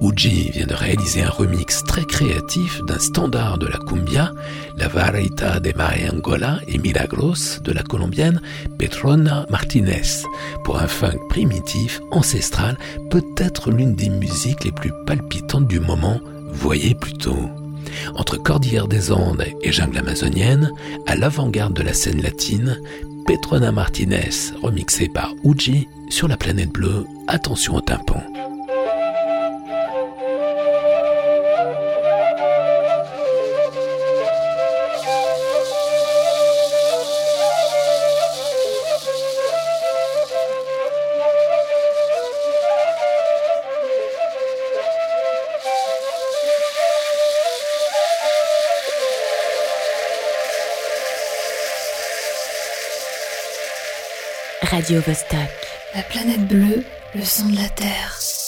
Uji 0.00 0.50
vient 0.52 0.66
de 0.66 0.74
réaliser 0.74 1.22
un 1.22 1.28
remix 1.28 1.84
très 1.84 2.04
créatif 2.04 2.80
d'un 2.86 2.98
standard 2.98 3.58
de 3.58 3.66
la 3.66 3.76
cumbia, 3.76 4.32
la 4.78 4.88
Varita 4.88 5.60
de 5.60 5.72
Mariangola 5.76 6.60
et 6.66 6.78
Milagros 6.78 7.60
de 7.62 7.72
la 7.72 7.82
colombienne 7.82 8.40
Petrona 8.78 9.44
Martinez, 9.50 10.24
pour 10.64 10.78
un 10.78 10.86
funk 10.86 11.18
primitif, 11.28 12.00
ancestral, 12.10 12.78
peut-être 13.10 13.70
l'une 13.70 13.94
des 13.94 14.08
musiques 14.08 14.64
les 14.64 14.72
plus 14.72 14.92
palpitantes 15.06 15.68
du 15.68 15.78
moment, 15.78 16.20
voyez 16.52 16.94
plutôt. 16.94 17.59
Entre 18.14 18.36
Cordillère 18.36 18.88
des 18.88 19.12
Andes 19.12 19.44
et 19.62 19.72
jungle 19.72 19.98
amazonienne, 19.98 20.72
à 21.06 21.16
l'avant-garde 21.16 21.74
de 21.74 21.82
la 21.82 21.94
scène 21.94 22.22
latine, 22.22 22.80
Petrona 23.26 23.72
Martinez, 23.72 24.30
remixée 24.62 25.08
par 25.08 25.34
Uji 25.44 25.88
sur 26.08 26.28
la 26.28 26.36
planète 26.36 26.70
bleue, 26.70 27.06
attention 27.28 27.76
au 27.76 27.80
tympan. 27.80 28.22
La 55.94 56.02
planète 56.04 56.46
bleue, 56.46 56.82
le 57.14 57.22
son 57.22 57.50
de 57.50 57.56
la 57.56 57.68
Terre. 57.68 58.39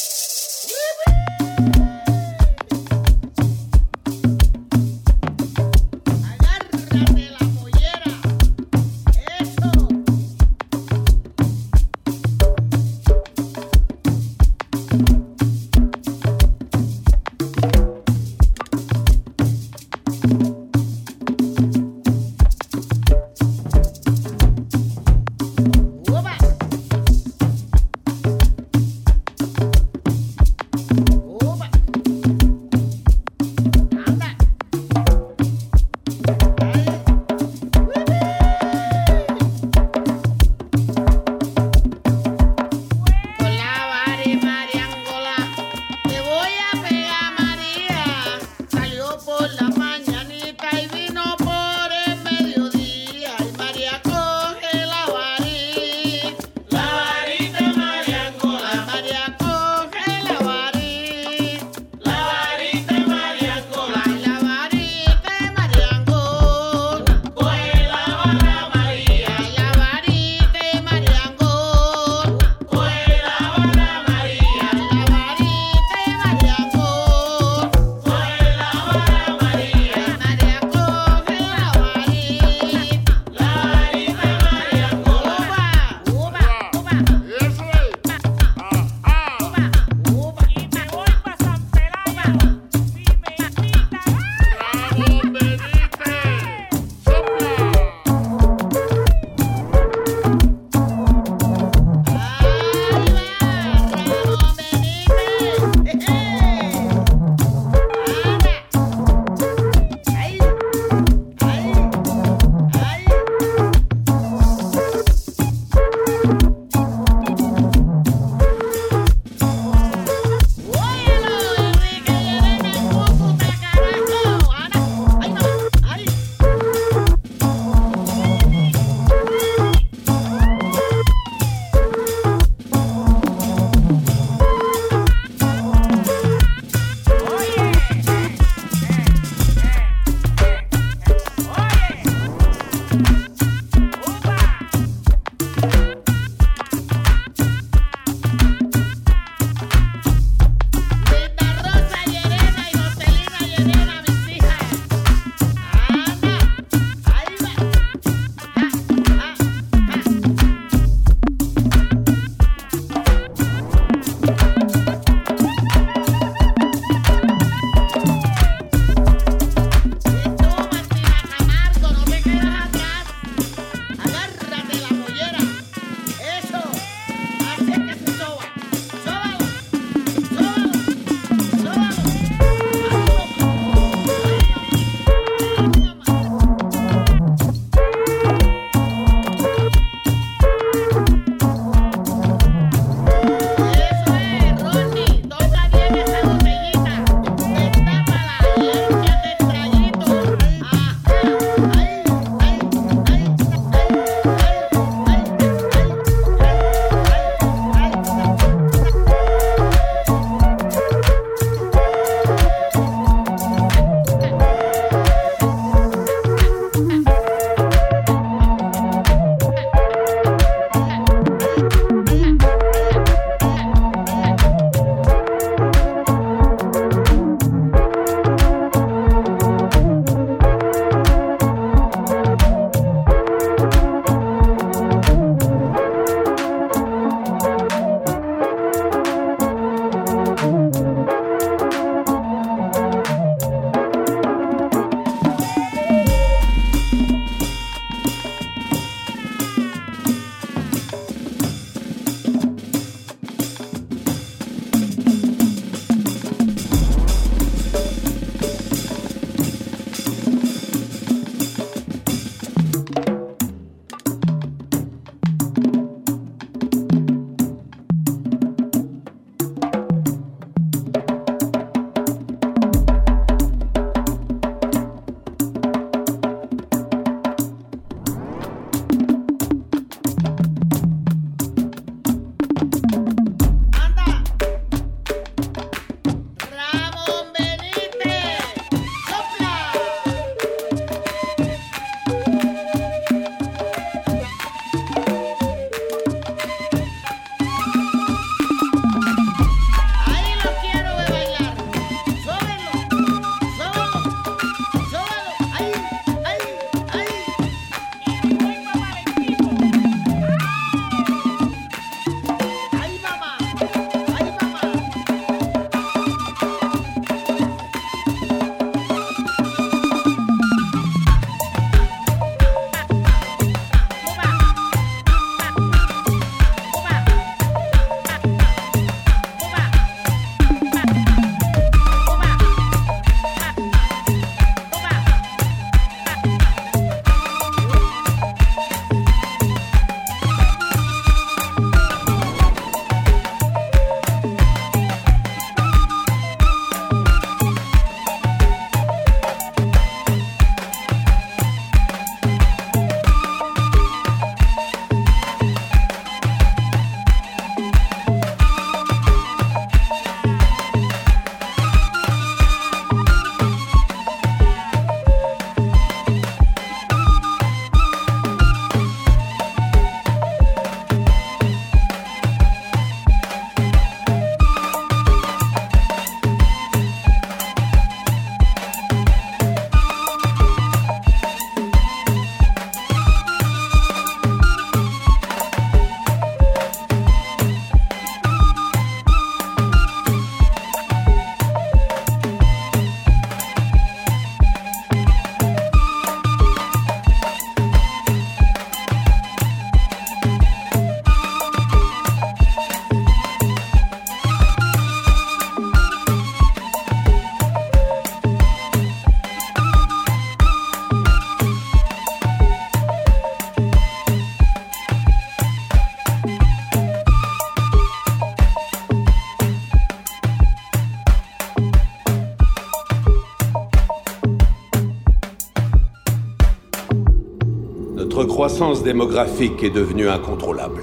Croissance 428.52 428.82
démographique 428.82 429.62
est 429.62 429.70
devenue 429.70 430.10
incontrôlable. 430.10 430.82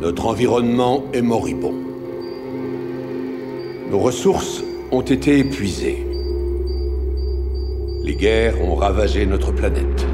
Notre 0.00 0.26
environnement 0.26 1.02
est 1.12 1.20
moribond. 1.20 1.74
Nos 3.90 3.98
ressources 3.98 4.62
ont 4.92 5.00
été 5.00 5.40
épuisées. 5.40 6.06
Les 8.04 8.14
guerres 8.14 8.60
ont 8.62 8.76
ravagé 8.76 9.26
notre 9.26 9.50
planète. 9.50 10.06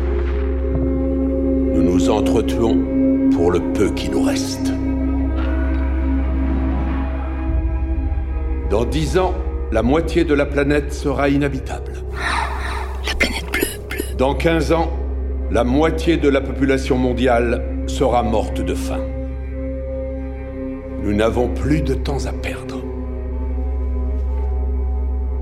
Nous 1.74 1.82
nous 1.82 2.08
entretuons 2.08 2.78
pour 3.32 3.50
le 3.50 3.60
peu 3.74 3.90
qui 3.90 4.08
nous 4.08 4.22
reste. 4.22 4.72
Dans 8.70 8.86
dix 8.86 9.18
ans, 9.18 9.34
la 9.70 9.82
moitié 9.82 10.24
de 10.24 10.32
la 10.32 10.46
planète 10.46 10.94
sera 10.94 11.28
inhabitable. 11.28 11.92
La 13.06 13.14
planète 13.16 13.52
bleue, 13.52 13.80
bleue. 13.90 14.16
Dans 14.16 14.34
15 14.34 14.72
ans, 14.72 15.01
la 15.52 15.64
moitié 15.64 16.16
de 16.16 16.30
la 16.30 16.40
population 16.40 16.96
mondiale 16.96 17.84
sera 17.86 18.22
morte 18.22 18.62
de 18.62 18.74
faim. 18.74 19.02
Nous 21.02 21.12
n'avons 21.12 21.48
plus 21.48 21.82
de 21.82 21.92
temps 21.92 22.24
à 22.24 22.32
perdre. 22.32 22.80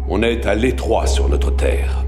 On 0.09 0.21
est 0.23 0.47
à 0.47 0.57
l'étroit 0.57 1.07
sur 1.07 1.29
notre 1.29 1.53
Terre. 1.53 2.05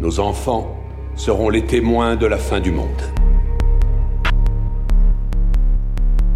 Nos 0.00 0.18
enfants 0.18 0.76
seront 1.14 1.48
les 1.48 1.64
témoins 1.64 2.16
de 2.16 2.26
la 2.26 2.38
fin 2.38 2.58
du 2.58 2.72
monde. 2.72 2.88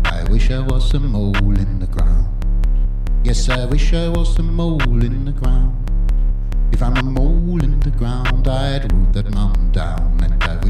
I 0.06 0.30
wish 0.30 0.50
I 0.50 0.60
was 0.60 0.94
mole 0.94 1.34
in 1.58 1.80
the 1.80 1.90
ground. 1.90 2.28
Yes, 3.24 3.48
I 3.48 3.66
wish 3.68 3.92
I 3.92 4.08
was 4.08 4.38
mole 4.38 5.02
in 5.02 5.24
the 5.24 5.32
ground. 5.32 5.72
If 6.72 6.80
I'm 6.80 6.96
a 6.96 7.02
mole 7.02 7.60
in 7.60 7.80
the 7.80 7.90
ground, 7.90 8.46
I'd 8.46 8.92
root 8.92 9.14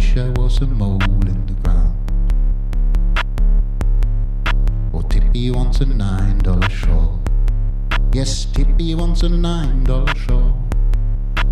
wish 0.04 0.16
I 0.18 0.28
was 0.40 0.60
a 0.60 0.66
mole 0.66 1.00
in 1.02 1.46
the 1.46 1.54
ground. 1.62 1.96
Oh, 4.92 5.00
Tippy 5.02 5.50
wants 5.50 5.80
a 5.80 5.86
nine 5.86 6.38
dollar 6.38 6.68
shawl. 6.68 7.20
Yes, 8.12 8.44
Tippy 8.44 8.94
wants 8.94 9.22
a 9.22 9.28
nine 9.28 9.84
dollar 9.84 10.14
shawl. 10.14 10.58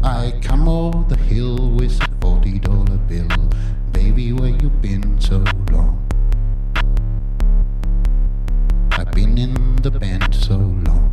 I 0.02 0.34
come 0.42 0.68
over 0.68 1.02
the 1.08 1.16
hill 1.16 1.70
with 1.70 1.98
a 2.02 2.08
forty 2.20 2.58
dollar 2.58 2.98
bill. 3.08 3.28
Baby, 3.92 4.32
where 4.32 4.50
you 4.50 4.68
been 4.68 5.18
so 5.20 5.38
long? 5.70 6.06
I've 8.92 9.12
been 9.12 9.38
in 9.38 9.76
the 9.76 9.90
band 9.90 10.34
so 10.34 10.56
long. 10.56 11.10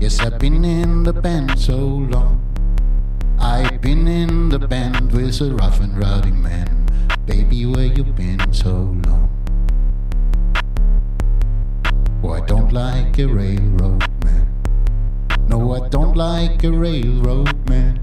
Yes, 0.00 0.18
I've 0.18 0.38
been 0.40 0.64
in 0.64 1.04
the 1.04 1.12
band 1.12 1.58
so 1.58 1.76
long. 1.76 2.43
Been 3.84 4.08
in 4.08 4.48
the 4.48 4.58
band 4.58 5.12
with 5.12 5.42
a 5.42 5.54
rough 5.56 5.78
and 5.78 5.98
rowdy 5.98 6.30
man. 6.30 6.86
Baby, 7.26 7.66
where 7.66 7.84
you 7.84 8.02
been 8.02 8.40
so 8.50 8.70
long? 8.70 9.28
Oh, 12.22 12.30
I 12.30 12.40
don't 12.46 12.72
like 12.72 13.18
a 13.18 13.26
railroad 13.26 14.08
man. 14.24 14.48
No, 15.48 15.74
I 15.74 15.86
don't 15.90 16.16
like 16.16 16.64
a 16.64 16.72
railroad 16.72 17.68
man. 17.68 18.00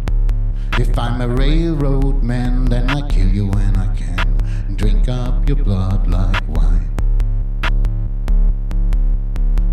If 0.77 0.99
I'm 0.99 1.19
a 1.19 1.27
railroad 1.27 2.21
man, 2.21 2.65
then 2.65 2.88
I 2.88 3.01
kill 3.09 3.29
you 3.29 3.47
when 3.47 3.75
I 3.75 3.95
can. 3.95 4.19
And 4.67 4.77
drink 4.77 5.09
up 5.09 5.49
your 5.49 5.57
blood 5.57 6.05
like 6.07 6.47
wine. 6.47 6.91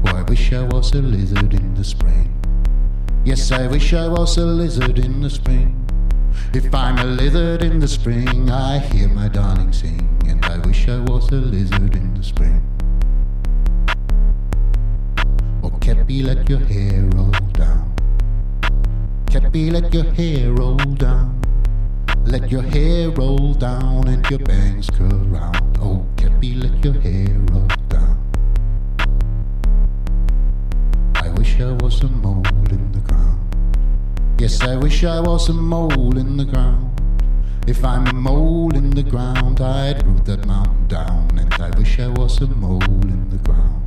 Oh, 0.07 0.17
I 0.17 0.23
wish 0.23 0.55
I 0.55 0.63
was 0.63 0.91
a 0.95 1.03
lizard 1.03 1.53
in 1.53 1.75
the 1.75 1.85
spring. 1.85 2.33
Yes, 3.27 3.53
I 3.53 3.67
wish 3.67 3.93
I 3.93 4.09
was 4.09 4.39
a 4.39 4.47
lizard 4.47 4.99
in 4.99 5.21
the 5.21 5.29
spring. 5.29 5.78
If 6.55 6.75
I'm 6.75 6.99
a 6.99 7.05
lizard 7.05 7.63
in 7.63 7.79
the 7.79 7.89
spring, 7.89 8.51
I 8.51 8.79
hear 8.79 9.09
my 9.09 9.29
darling 9.29 9.73
sing. 9.73 10.09
And 10.27 10.45
I 10.45 10.59
wish 10.59 10.89
I 10.89 10.99
was 11.01 11.31
a 11.31 11.37
lizard 11.37 11.95
in 11.95 12.15
the 12.15 12.23
spring. 12.23 12.63
Oh, 15.63 15.71
Cappy, 15.81 16.23
let 16.23 16.49
your 16.49 16.61
hair 16.61 17.03
roll 17.15 17.31
down. 17.53 17.95
Cappy, 19.27 19.71
let 19.71 19.93
your 19.93 20.11
hair 20.13 20.53
roll 20.53 20.77
down. 20.77 21.41
Let 22.25 22.51
your 22.51 22.63
hair 22.63 23.11
roll 23.11 23.55
down 23.55 24.09
and 24.09 24.29
your 24.31 24.41
bangs 24.41 24.91
curl 24.91 25.25
round. 25.29 25.79
Oh, 25.81 26.07
Cappy, 26.17 26.55
let 26.55 26.85
your 26.85 27.01
hair 27.01 27.39
roll 27.53 27.69
down. 27.89 28.19
I 31.15 31.29
wish 31.31 31.61
I 31.61 31.73
was 31.73 32.03
a 32.03 32.09
mole 32.09 32.45
in 32.71 32.93
the 32.93 33.01
ground. 33.01 33.48
Yes, 34.39 34.61
I 34.63 34.77
wish 34.77 35.03
I 35.03 35.19
was 35.19 35.49
a 35.49 35.53
mole 35.53 36.17
in 36.17 36.37
the 36.37 36.45
ground. 36.45 37.01
If 37.67 37.85
I'm 37.85 38.07
a 38.07 38.13
mole 38.13 38.73
in 38.77 38.91
the 38.91 39.03
ground, 39.03 39.61
I'd 39.61 40.07
root 40.07 40.27
that 40.27 40.47
mountain 40.47 40.87
down. 40.87 41.37
And 41.37 41.53
I 41.55 41.77
wish 41.77 41.99
I 41.99 42.07
was 42.07 42.41
a 42.41 42.47
mole 42.47 42.81
in 43.03 43.31
the 43.31 43.39
ground. 43.39 43.78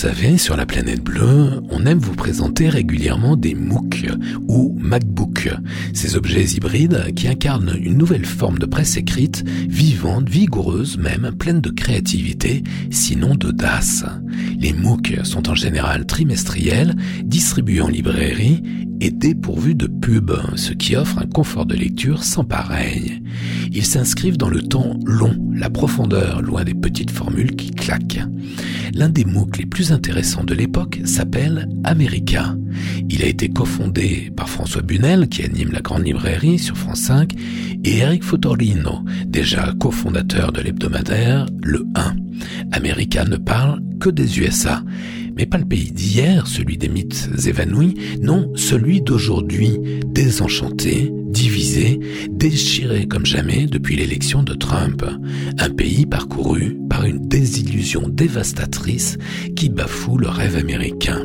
Savez, 0.00 0.38
sur 0.38 0.56
la 0.56 0.64
planète 0.64 1.02
bleue, 1.02 1.60
on 1.68 1.84
aime 1.84 1.98
vous 1.98 2.14
présenter 2.14 2.70
régulièrement 2.70 3.36
des 3.36 3.54
MOOC 3.54 4.06
ou 4.48 4.74
MacBook, 4.80 5.50
ces 5.92 6.16
objets 6.16 6.46
hybrides 6.52 7.12
qui 7.14 7.28
incarnent 7.28 7.76
une 7.78 7.98
nouvelle 7.98 8.24
forme 8.24 8.58
de 8.58 8.64
presse 8.64 8.96
écrite, 8.96 9.44
vivante, 9.46 10.26
vigoureuse 10.26 10.96
même, 10.96 11.32
pleine 11.38 11.60
de 11.60 11.68
créativité, 11.68 12.64
sinon 12.90 13.34
d'audace. 13.34 14.06
Les 14.58 14.72
MOOC 14.72 15.18
sont 15.24 15.50
en 15.50 15.54
général 15.54 16.06
trimestriels, 16.06 16.96
distribués 17.22 17.82
en 17.82 17.88
librairie 17.88 18.62
et 19.02 19.10
dépourvus 19.10 19.74
de 19.74 19.86
pub, 19.86 20.30
ce 20.56 20.72
qui 20.72 20.96
offre 20.96 21.18
un 21.18 21.26
confort 21.26 21.66
de 21.66 21.74
lecture 21.74 22.24
sans 22.24 22.44
pareil. 22.44 23.22
Ils 23.72 23.86
s'inscrivent 23.86 24.36
dans 24.36 24.48
le 24.48 24.62
temps 24.62 24.98
long, 25.04 25.36
la 25.54 25.70
profondeur, 25.70 26.42
loin 26.42 26.64
des 26.64 26.74
petites 26.74 27.10
formules 27.10 27.54
qui 27.54 27.70
claquent. 27.70 28.20
L'un 28.94 29.08
des 29.08 29.24
MOOC 29.24 29.58
les 29.58 29.66
plus 29.66 29.92
intéressants 29.92 30.44
de 30.44 30.54
l'époque 30.54 31.00
s'appelle 31.04 31.68
America. 31.84 32.56
Il 33.08 33.22
a 33.22 33.26
été 33.26 33.48
cofondé 33.48 34.32
par 34.36 34.48
François 34.48 34.82
Bunel, 34.82 35.28
qui 35.28 35.42
anime 35.42 35.70
la 35.72 35.80
grande 35.80 36.04
librairie 36.04 36.58
sur 36.58 36.76
France 36.76 37.02
5, 37.02 37.34
et 37.84 37.98
Eric 37.98 38.24
Fotorino, 38.24 39.04
déjà 39.26 39.72
cofondateur 39.78 40.52
de 40.52 40.60
l'hebdomadaire 40.60 41.46
Le 41.62 41.86
1. 41.94 42.16
America 42.72 43.24
ne 43.24 43.36
parle 43.36 43.80
que 44.00 44.10
des 44.10 44.40
USA, 44.40 44.82
mais 45.40 45.46
pas 45.46 45.56
le 45.56 45.64
pays 45.64 45.90
d'hier, 45.90 46.46
celui 46.46 46.76
des 46.76 46.90
mythes 46.90 47.30
évanouis, 47.46 47.94
non, 48.20 48.52
celui 48.56 49.00
d'aujourd'hui, 49.00 49.78
désenchanté, 50.04 51.10
divisé, 51.28 51.98
déchiré 52.30 53.06
comme 53.06 53.24
jamais 53.24 53.64
depuis 53.64 53.96
l'élection 53.96 54.42
de 54.42 54.52
Trump. 54.52 55.02
Un 55.58 55.70
pays 55.70 56.04
parcouru 56.04 56.76
par 56.90 57.06
une 57.06 57.26
désillusion 57.26 58.06
dévastatrice 58.06 59.16
qui 59.56 59.70
bafoue 59.70 60.18
le 60.18 60.28
rêve 60.28 60.56
américain. 60.56 61.24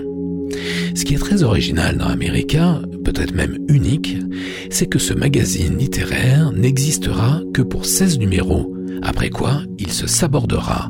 Ce 0.95 1.03
qui 1.03 1.15
est 1.15 1.19
très 1.19 1.43
original 1.43 1.97
dans 1.97 2.07
America, 2.07 2.81
peut-être 3.03 3.35
même 3.35 3.57
unique, 3.67 4.15
c'est 4.69 4.87
que 4.87 4.97
ce 4.97 5.13
magazine 5.13 5.77
littéraire 5.77 6.53
n'existera 6.53 7.41
que 7.53 7.63
pour 7.63 7.85
16 7.85 8.17
numéros, 8.19 8.73
après 9.01 9.29
quoi 9.29 9.63
il 9.77 9.91
se 9.91 10.07
sabordera, 10.07 10.89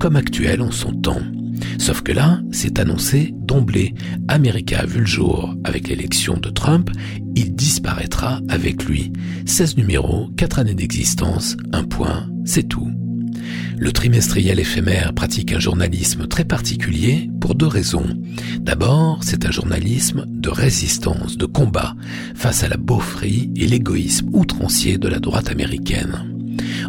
comme 0.00 0.16
actuel 0.16 0.60
en 0.60 0.72
son 0.72 0.90
temps. 0.90 1.22
Sauf 1.78 2.02
que 2.02 2.12
là, 2.12 2.40
c'est 2.52 2.78
annoncé 2.78 3.34
d'emblée. 3.38 3.94
America 4.28 4.80
a 4.80 4.86
vu 4.86 5.00
le 5.00 5.06
jour 5.06 5.54
avec 5.64 5.88
l'élection 5.88 6.36
de 6.36 6.50
Trump, 6.50 6.90
il 7.34 7.54
disparaîtra 7.54 8.40
avec 8.48 8.84
lui. 8.84 9.12
16 9.46 9.76
numéros, 9.76 10.30
4 10.36 10.60
années 10.60 10.74
d'existence, 10.74 11.56
un 11.72 11.84
point, 11.84 12.28
c'est 12.44 12.68
tout. 12.68 12.90
Le 13.76 13.92
trimestriel 13.92 14.60
éphémère 14.60 15.12
pratique 15.14 15.52
un 15.52 15.58
journalisme 15.58 16.26
très 16.26 16.44
particulier 16.44 17.28
pour 17.40 17.54
deux 17.54 17.66
raisons. 17.66 18.06
D'abord, 18.60 19.18
c'est 19.22 19.46
un 19.46 19.50
journalisme 19.50 20.24
de 20.28 20.48
résistance, 20.48 21.36
de 21.36 21.46
combat, 21.46 21.94
face 22.34 22.62
à 22.62 22.68
la 22.68 22.76
beaufrie 22.76 23.50
et 23.56 23.66
l'égoïsme 23.66 24.30
outrancier 24.32 24.96
de 24.96 25.08
la 25.08 25.18
droite 25.18 25.50
américaine. 25.50 26.33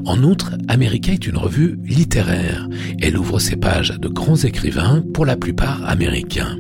En 0.04 0.24
outre, 0.24 0.56
America 0.68 1.14
est 1.14 1.28
une 1.28 1.38
revue 1.38 1.78
littéraire. 1.84 2.68
Elle 3.02 3.18
ouvre 3.18 3.40
ses 3.40 3.56
pages 3.56 3.92
à 3.92 3.98
de 3.98 4.08
grands 4.08 4.36
écrivains, 4.36 5.04
pour 5.14 5.26
la 5.26 5.38
plupart 5.38 5.88
américains. 5.88 6.58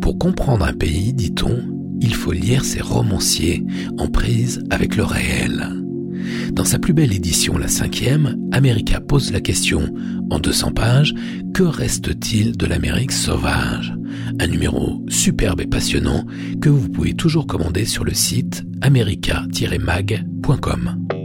Pour 0.00 0.18
comprendre 0.18 0.64
un 0.64 0.72
pays, 0.72 1.12
dit-on, 1.12 1.62
il 2.00 2.14
faut 2.14 2.32
lire 2.32 2.64
ses 2.64 2.80
romanciers 2.80 3.64
en 3.98 4.08
prise 4.08 4.62
avec 4.70 4.96
le 4.96 5.04
réel. 5.04 5.68
Dans 6.52 6.64
sa 6.64 6.78
plus 6.78 6.92
belle 6.92 7.12
édition, 7.12 7.58
la 7.58 7.68
cinquième, 7.68 8.36
America 8.52 9.00
pose 9.00 9.32
la 9.32 9.40
question, 9.40 9.92
en 10.30 10.38
200 10.38 10.72
pages, 10.72 11.14
que 11.54 11.62
reste-t-il 11.62 12.56
de 12.56 12.66
l'Amérique 12.66 13.12
sauvage? 13.12 13.94
Un 14.40 14.46
numéro 14.46 15.04
superbe 15.08 15.60
et 15.60 15.66
passionnant 15.66 16.24
que 16.60 16.68
vous 16.68 16.88
pouvez 16.88 17.14
toujours 17.14 17.46
commander 17.46 17.84
sur 17.84 18.04
le 18.04 18.14
site 18.14 18.64
america-mag.com. 18.82 21.15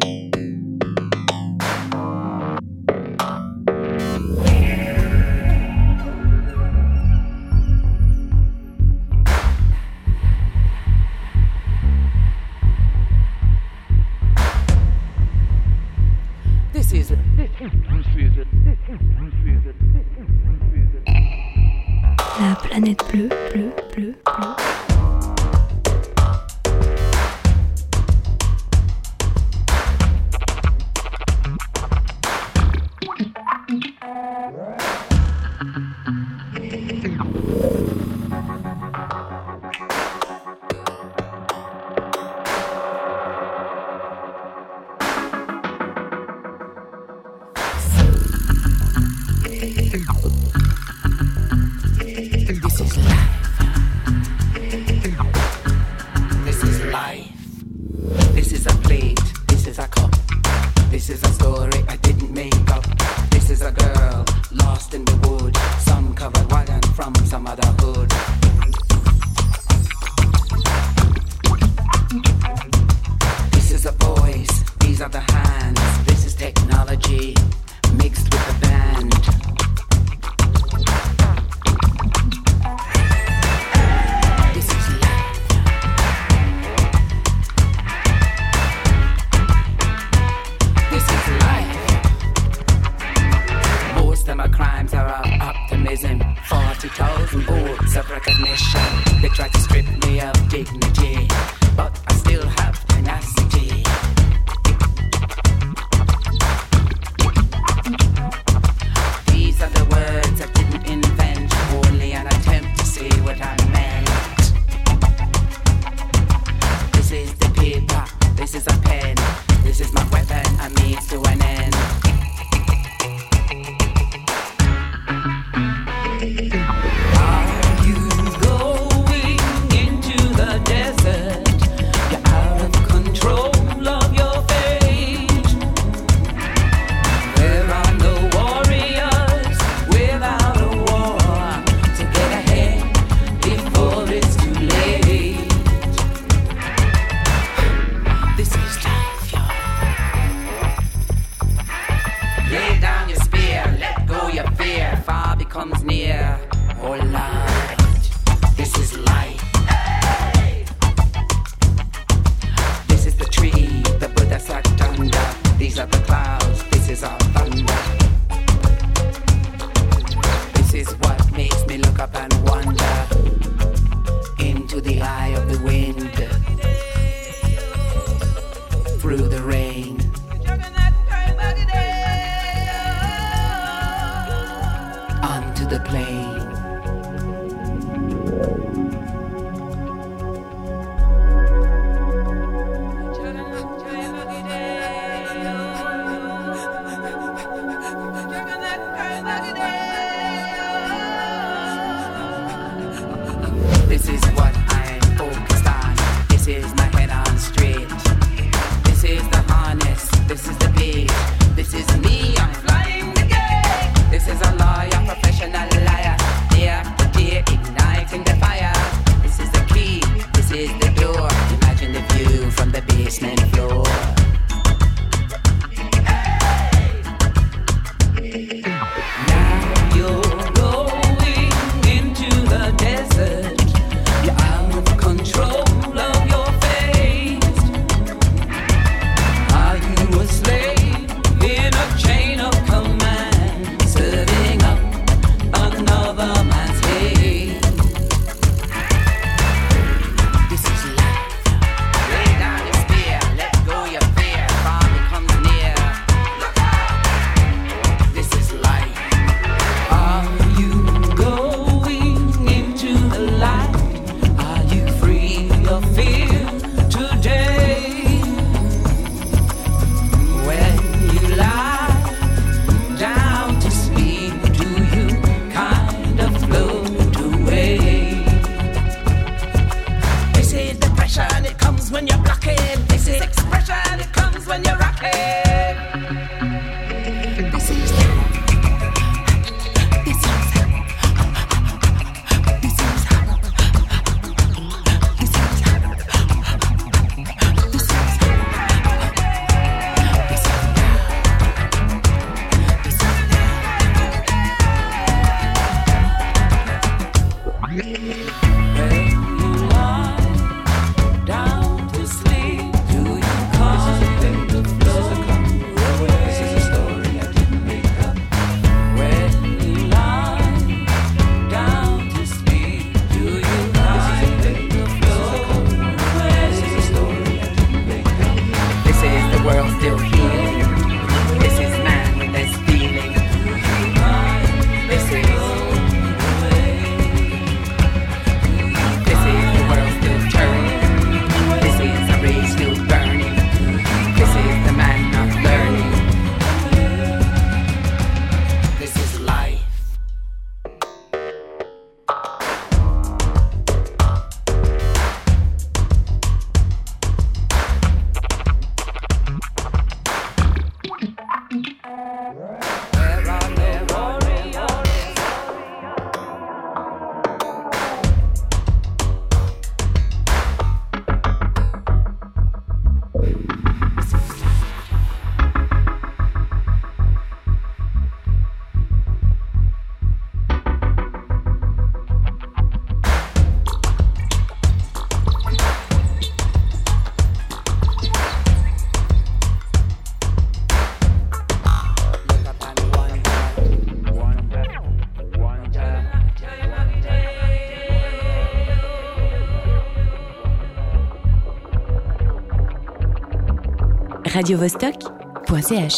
radiovostok.ch. 404.42 405.98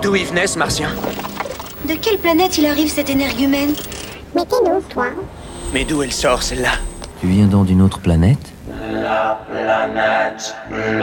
D'où 0.00 0.14
il 0.14 0.24
venait 0.24 0.46
ce 0.46 0.56
martien 0.56 0.88
De 1.88 1.94
quelle 1.94 2.18
planète 2.18 2.56
il 2.58 2.66
arrive 2.66 2.88
cet 2.88 3.10
énergumène 3.10 3.72
Mais 4.36 4.44
t'es 4.44 4.54
d'où, 4.64 4.80
toi 4.88 5.06
Mais 5.74 5.84
d'où 5.84 6.00
elle 6.04 6.12
sort 6.12 6.44
celle-là 6.44 6.74
Tu 7.20 7.26
viens 7.26 7.46
donc 7.46 7.66
d'une 7.66 7.82
autre 7.82 7.98
planète? 7.98 8.38
La 8.92 9.40
planète 9.50 10.54
bleue. 10.70 11.02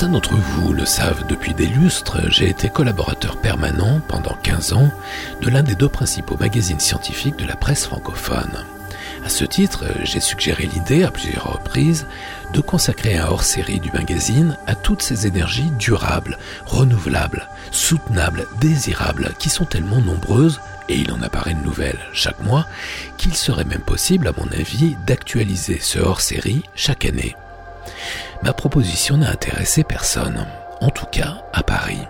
Certains 0.00 0.14
d'entre 0.14 0.34
vous 0.34 0.72
le 0.72 0.86
savent 0.86 1.26
depuis 1.26 1.52
des 1.52 1.66
lustres, 1.66 2.30
j'ai 2.30 2.48
été 2.48 2.70
collaborateur 2.70 3.36
permanent 3.36 4.00
pendant 4.08 4.34
15 4.42 4.72
ans 4.72 4.90
de 5.42 5.50
l'un 5.50 5.62
des 5.62 5.74
deux 5.74 5.90
principaux 5.90 6.38
magazines 6.38 6.80
scientifiques 6.80 7.36
de 7.36 7.44
la 7.44 7.54
presse 7.54 7.84
francophone. 7.84 8.64
À 9.26 9.28
ce 9.28 9.44
titre, 9.44 9.84
j'ai 10.04 10.20
suggéré 10.20 10.70
l'idée 10.72 11.02
à 11.02 11.10
plusieurs 11.10 11.52
reprises 11.52 12.06
de 12.54 12.62
consacrer 12.62 13.18
un 13.18 13.26
hors-série 13.26 13.78
du 13.78 13.92
magazine 13.92 14.56
à 14.66 14.74
toutes 14.74 15.02
ces 15.02 15.26
énergies 15.26 15.70
durables, 15.72 16.38
renouvelables, 16.64 17.46
soutenables, 17.70 18.46
désirables, 18.58 19.34
qui 19.38 19.50
sont 19.50 19.66
tellement 19.66 20.00
nombreuses, 20.00 20.62
et 20.88 20.96
il 20.96 21.12
en 21.12 21.20
apparaît 21.20 21.52
de 21.52 21.62
nouvelles 21.62 22.00
chaque 22.14 22.40
mois, 22.40 22.66
qu'il 23.18 23.36
serait 23.36 23.64
même 23.66 23.82
possible, 23.82 24.28
à 24.28 24.32
mon 24.32 24.50
avis, 24.50 24.96
d'actualiser 25.06 25.78
ce 25.78 25.98
hors-série 25.98 26.62
chaque 26.74 27.04
année. 27.04 27.36
Ma 28.42 28.52
proposition 28.52 29.18
n'a 29.18 29.30
intéressé 29.30 29.84
personne, 29.84 30.46
en 30.80 30.90
tout 30.90 31.06
cas 31.06 31.42
à 31.52 31.62
Paris. 31.62 32.00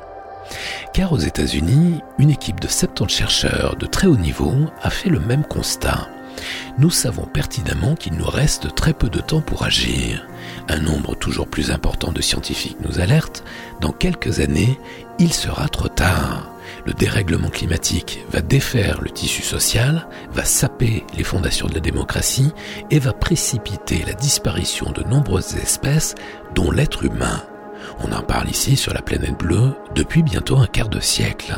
Car 0.92 1.12
aux 1.12 1.18
États-Unis, 1.18 2.02
une 2.18 2.30
équipe 2.30 2.60
de 2.60 2.68
70 2.68 3.14
chercheurs 3.14 3.76
de 3.76 3.86
très 3.86 4.06
haut 4.06 4.16
niveau 4.16 4.54
a 4.82 4.90
fait 4.90 5.08
le 5.08 5.20
même 5.20 5.44
constat 5.44 6.08
nous 6.78 6.90
savons 6.90 7.26
pertinemment 7.26 7.94
qu'il 7.94 8.14
nous 8.14 8.26
reste 8.26 8.74
très 8.74 8.92
peu 8.92 9.08
de 9.08 9.20
temps 9.20 9.40
pour 9.40 9.64
agir. 9.64 10.26
Un 10.68 10.78
nombre 10.78 11.14
toujours 11.14 11.48
plus 11.48 11.70
important 11.70 12.12
de 12.12 12.22
scientifiques 12.22 12.78
nous 12.80 13.00
alerte, 13.00 13.44
dans 13.80 13.92
quelques 13.92 14.40
années, 14.40 14.78
il 15.18 15.32
sera 15.32 15.68
trop 15.68 15.88
tard. 15.88 16.50
Le 16.86 16.92
dérèglement 16.92 17.50
climatique 17.50 18.24
va 18.30 18.40
défaire 18.40 19.00
le 19.00 19.10
tissu 19.10 19.42
social, 19.42 20.08
va 20.32 20.44
saper 20.44 21.04
les 21.16 21.24
fondations 21.24 21.66
de 21.66 21.74
la 21.74 21.80
démocratie 21.80 22.52
et 22.90 22.98
va 22.98 23.12
précipiter 23.12 24.02
la 24.06 24.14
disparition 24.14 24.90
de 24.90 25.02
nombreuses 25.02 25.56
espèces, 25.56 26.14
dont 26.54 26.70
l'être 26.70 27.04
humain. 27.04 27.42
On 28.00 28.12
en 28.12 28.22
parle 28.22 28.48
ici 28.48 28.76
sur 28.76 28.94
la 28.94 29.02
planète 29.02 29.38
bleue 29.38 29.74
depuis 29.94 30.22
bientôt 30.22 30.58
un 30.58 30.66
quart 30.66 30.88
de 30.88 31.00
siècle. 31.00 31.54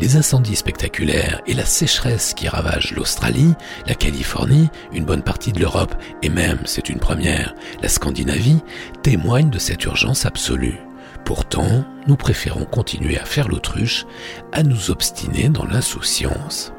Les 0.00 0.16
incendies 0.16 0.56
spectaculaires 0.56 1.40
et 1.46 1.54
la 1.54 1.64
sécheresse 1.64 2.34
qui 2.34 2.48
ravagent 2.48 2.92
l'Australie, 2.92 3.54
la 3.86 3.94
Californie, 3.94 4.68
une 4.92 5.04
bonne 5.04 5.22
partie 5.22 5.52
de 5.52 5.60
l'Europe 5.60 5.94
et 6.22 6.28
même, 6.28 6.58
c'est 6.64 6.88
une 6.88 6.98
première, 6.98 7.54
la 7.82 7.88
Scandinavie, 7.88 8.62
témoignent 9.02 9.50
de 9.50 9.58
cette 9.58 9.84
urgence 9.84 10.26
absolue. 10.26 10.80
Pourtant, 11.24 11.84
nous 12.06 12.16
préférons 12.16 12.64
continuer 12.64 13.18
à 13.18 13.24
faire 13.24 13.48
l'autruche, 13.48 14.06
à 14.52 14.62
nous 14.62 14.90
obstiner 14.90 15.48
dans 15.48 15.64
l'insouciance. 15.64 16.72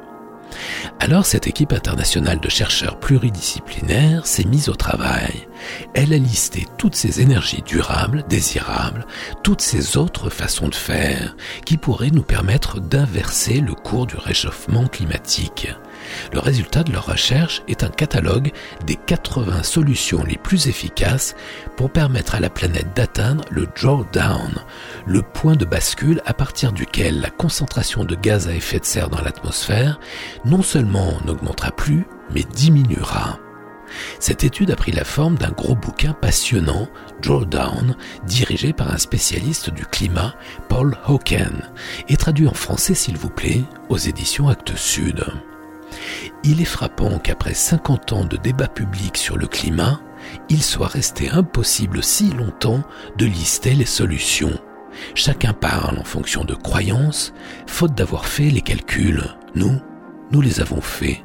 Alors 0.99 1.25
cette 1.25 1.47
équipe 1.47 1.73
internationale 1.73 2.39
de 2.39 2.49
chercheurs 2.49 2.99
pluridisciplinaires 2.99 4.25
s'est 4.25 4.43
mise 4.43 4.69
au 4.69 4.75
travail. 4.75 5.47
Elle 5.93 6.13
a 6.13 6.17
listé 6.17 6.67
toutes 6.77 6.95
ces 6.95 7.21
énergies 7.21 7.63
durables, 7.65 8.23
désirables, 8.27 9.05
toutes 9.43 9.61
ces 9.61 9.97
autres 9.97 10.29
façons 10.29 10.67
de 10.67 10.75
faire 10.75 11.35
qui 11.65 11.77
pourraient 11.77 12.11
nous 12.11 12.23
permettre 12.23 12.79
d'inverser 12.79 13.61
le 13.61 13.73
cours 13.73 14.07
du 14.07 14.15
réchauffement 14.15 14.87
climatique. 14.87 15.69
Le 16.33 16.39
résultat 16.39 16.83
de 16.83 16.91
leur 16.91 17.05
recherche 17.05 17.63
est 17.67 17.83
un 17.83 17.89
catalogue 17.89 18.51
des 18.85 18.95
80 18.95 19.63
solutions 19.63 20.23
les 20.23 20.37
plus 20.37 20.67
efficaces 20.67 21.35
pour 21.77 21.91
permettre 21.91 22.35
à 22.35 22.39
la 22.39 22.49
planète 22.49 22.95
d'atteindre 22.95 23.43
le 23.49 23.67
drawdown, 23.79 24.53
le 25.05 25.21
point 25.21 25.55
de 25.55 25.65
bascule 25.65 26.21
à 26.25 26.33
partir 26.33 26.71
duquel 26.71 27.21
la 27.21 27.29
concentration 27.29 28.03
de 28.03 28.15
gaz 28.15 28.47
à 28.47 28.53
effet 28.53 28.79
de 28.79 28.85
serre 28.85 29.09
dans 29.09 29.21
l'atmosphère 29.21 29.99
non 30.45 30.61
seulement 30.61 31.13
n'augmentera 31.25 31.71
plus, 31.71 32.05
mais 32.33 32.43
diminuera. 32.43 33.39
Cette 34.19 34.43
étude 34.43 34.71
a 34.71 34.75
pris 34.75 34.91
la 34.91 35.03
forme 35.03 35.35
d'un 35.35 35.51
gros 35.51 35.75
bouquin 35.75 36.13
passionnant, 36.13 36.87
Drawdown, 37.21 37.95
dirigé 38.25 38.73
par 38.73 38.91
un 38.91 38.97
spécialiste 38.97 39.69
du 39.69 39.85
climat, 39.85 40.33
Paul 40.69 40.97
Hawken, 41.05 41.69
et 42.07 42.17
traduit 42.17 42.47
en 42.47 42.53
français 42.53 42.93
s'il 42.93 43.17
vous 43.17 43.29
plaît 43.29 43.63
aux 43.89 43.97
éditions 43.97 44.49
Actes 44.49 44.75
Sud. 44.75 45.25
Il 46.43 46.61
est 46.61 46.65
frappant 46.65 47.19
qu'après 47.19 47.53
50 47.53 48.13
ans 48.13 48.25
de 48.25 48.37
débat 48.37 48.67
public 48.67 49.17
sur 49.17 49.37
le 49.37 49.47
climat, 49.47 50.01
il 50.49 50.63
soit 50.63 50.87
resté 50.87 51.29
impossible 51.29 52.03
si 52.03 52.31
longtemps 52.31 52.83
de 53.17 53.25
lister 53.25 53.73
les 53.73 53.85
solutions. 53.85 54.59
Chacun 55.15 55.53
parle 55.53 55.99
en 55.99 56.03
fonction 56.03 56.43
de 56.43 56.53
croyances, 56.53 57.33
faute 57.65 57.95
d'avoir 57.95 58.25
fait 58.25 58.49
les 58.49 58.61
calculs. 58.61 59.23
Nous, 59.55 59.79
nous 60.31 60.41
les 60.41 60.59
avons 60.59 60.81
faits, 60.81 61.23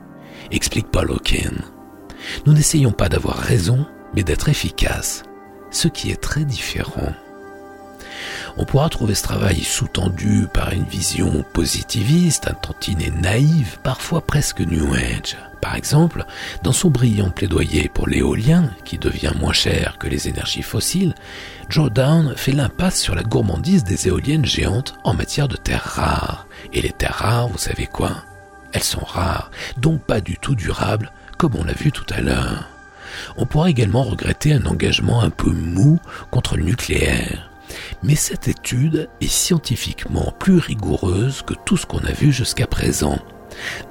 explique 0.50 0.90
Paul 0.90 1.10
Hawken. 1.10 1.62
Nous 2.46 2.52
n'essayons 2.52 2.92
pas 2.92 3.08
d'avoir 3.08 3.36
raison, 3.36 3.86
mais 4.14 4.22
d'être 4.22 4.48
efficaces, 4.48 5.22
ce 5.70 5.88
qui 5.88 6.10
est 6.10 6.20
très 6.20 6.44
différent. 6.44 7.12
On 8.56 8.64
pourra 8.64 8.88
trouver 8.88 9.14
ce 9.14 9.22
travail 9.22 9.62
sous-tendu 9.62 10.46
par 10.52 10.72
une 10.72 10.84
vision 10.84 11.44
positiviste, 11.52 12.48
un 12.48 12.54
tantinet 12.54 13.10
naïve, 13.10 13.78
parfois 13.82 14.20
presque 14.20 14.60
New 14.60 14.94
Age. 14.94 15.36
Par 15.60 15.74
exemple, 15.74 16.24
dans 16.62 16.72
son 16.72 16.90
brillant 16.90 17.30
plaidoyer 17.30 17.88
pour 17.88 18.06
l'éolien, 18.08 18.70
qui 18.84 18.98
devient 18.98 19.32
moins 19.38 19.52
cher 19.52 19.96
que 19.98 20.06
les 20.06 20.28
énergies 20.28 20.62
fossiles, 20.62 21.14
Jordan 21.68 22.34
fait 22.36 22.52
l'impasse 22.52 23.00
sur 23.00 23.14
la 23.14 23.22
gourmandise 23.22 23.84
des 23.84 24.06
éoliennes 24.08 24.46
géantes 24.46 24.94
en 25.02 25.14
matière 25.14 25.48
de 25.48 25.56
terres 25.56 25.82
rares. 25.82 26.46
Et 26.72 26.82
les 26.82 26.92
terres 26.92 27.16
rares, 27.18 27.48
vous 27.48 27.58
savez 27.58 27.86
quoi? 27.86 28.12
Elles 28.72 28.82
sont 28.82 29.04
rares, 29.04 29.50
donc 29.76 30.02
pas 30.02 30.20
du 30.20 30.36
tout 30.36 30.54
durables, 30.54 31.10
comme 31.38 31.56
on 31.56 31.64
l'a 31.64 31.72
vu 31.72 31.90
tout 31.92 32.06
à 32.14 32.20
l'heure. 32.20 32.68
On 33.36 33.46
pourra 33.46 33.70
également 33.70 34.02
regretter 34.02 34.52
un 34.52 34.66
engagement 34.66 35.22
un 35.22 35.30
peu 35.30 35.50
mou 35.50 35.98
contre 36.30 36.56
le 36.56 36.64
nucléaire. 36.64 37.50
Mais 38.02 38.14
cette 38.14 38.48
étude 38.48 39.08
est 39.20 39.30
scientifiquement 39.30 40.32
plus 40.38 40.58
rigoureuse 40.58 41.42
que 41.42 41.54
tout 41.64 41.76
ce 41.76 41.86
qu'on 41.86 42.04
a 42.04 42.12
vu 42.12 42.32
jusqu'à 42.32 42.66
présent. 42.66 43.18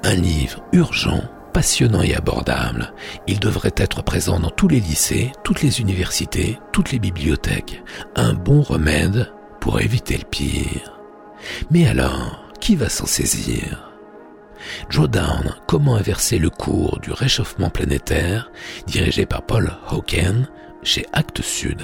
Un 0.04 0.14
livre 0.14 0.62
urgent, 0.72 1.22
passionnant 1.52 2.02
et 2.02 2.14
abordable. 2.14 2.92
Il 3.26 3.40
devrait 3.40 3.74
être 3.76 4.02
présent 4.02 4.38
dans 4.38 4.50
tous 4.50 4.68
les 4.68 4.80
lycées, 4.80 5.32
toutes 5.42 5.62
les 5.62 5.80
universités, 5.80 6.58
toutes 6.72 6.92
les 6.92 6.98
bibliothèques. 6.98 7.82
Un 8.14 8.34
bon 8.34 8.62
remède 8.62 9.32
pour 9.60 9.80
éviter 9.80 10.18
le 10.18 10.24
pire. 10.24 11.00
Mais 11.70 11.86
alors, 11.86 12.44
qui 12.60 12.76
va 12.76 12.88
s'en 12.88 13.06
saisir? 13.06 13.90
Drawdown, 14.90 15.54
comment 15.66 15.96
inverser 15.96 16.38
le 16.38 16.50
cours 16.50 16.98
du 17.00 17.12
réchauffement 17.12 17.70
planétaire, 17.70 18.50
dirigé 18.86 19.26
par 19.26 19.42
Paul 19.42 19.72
Hawken 19.88 20.48
chez 20.82 21.06
Actes 21.12 21.42
Sud. 21.42 21.82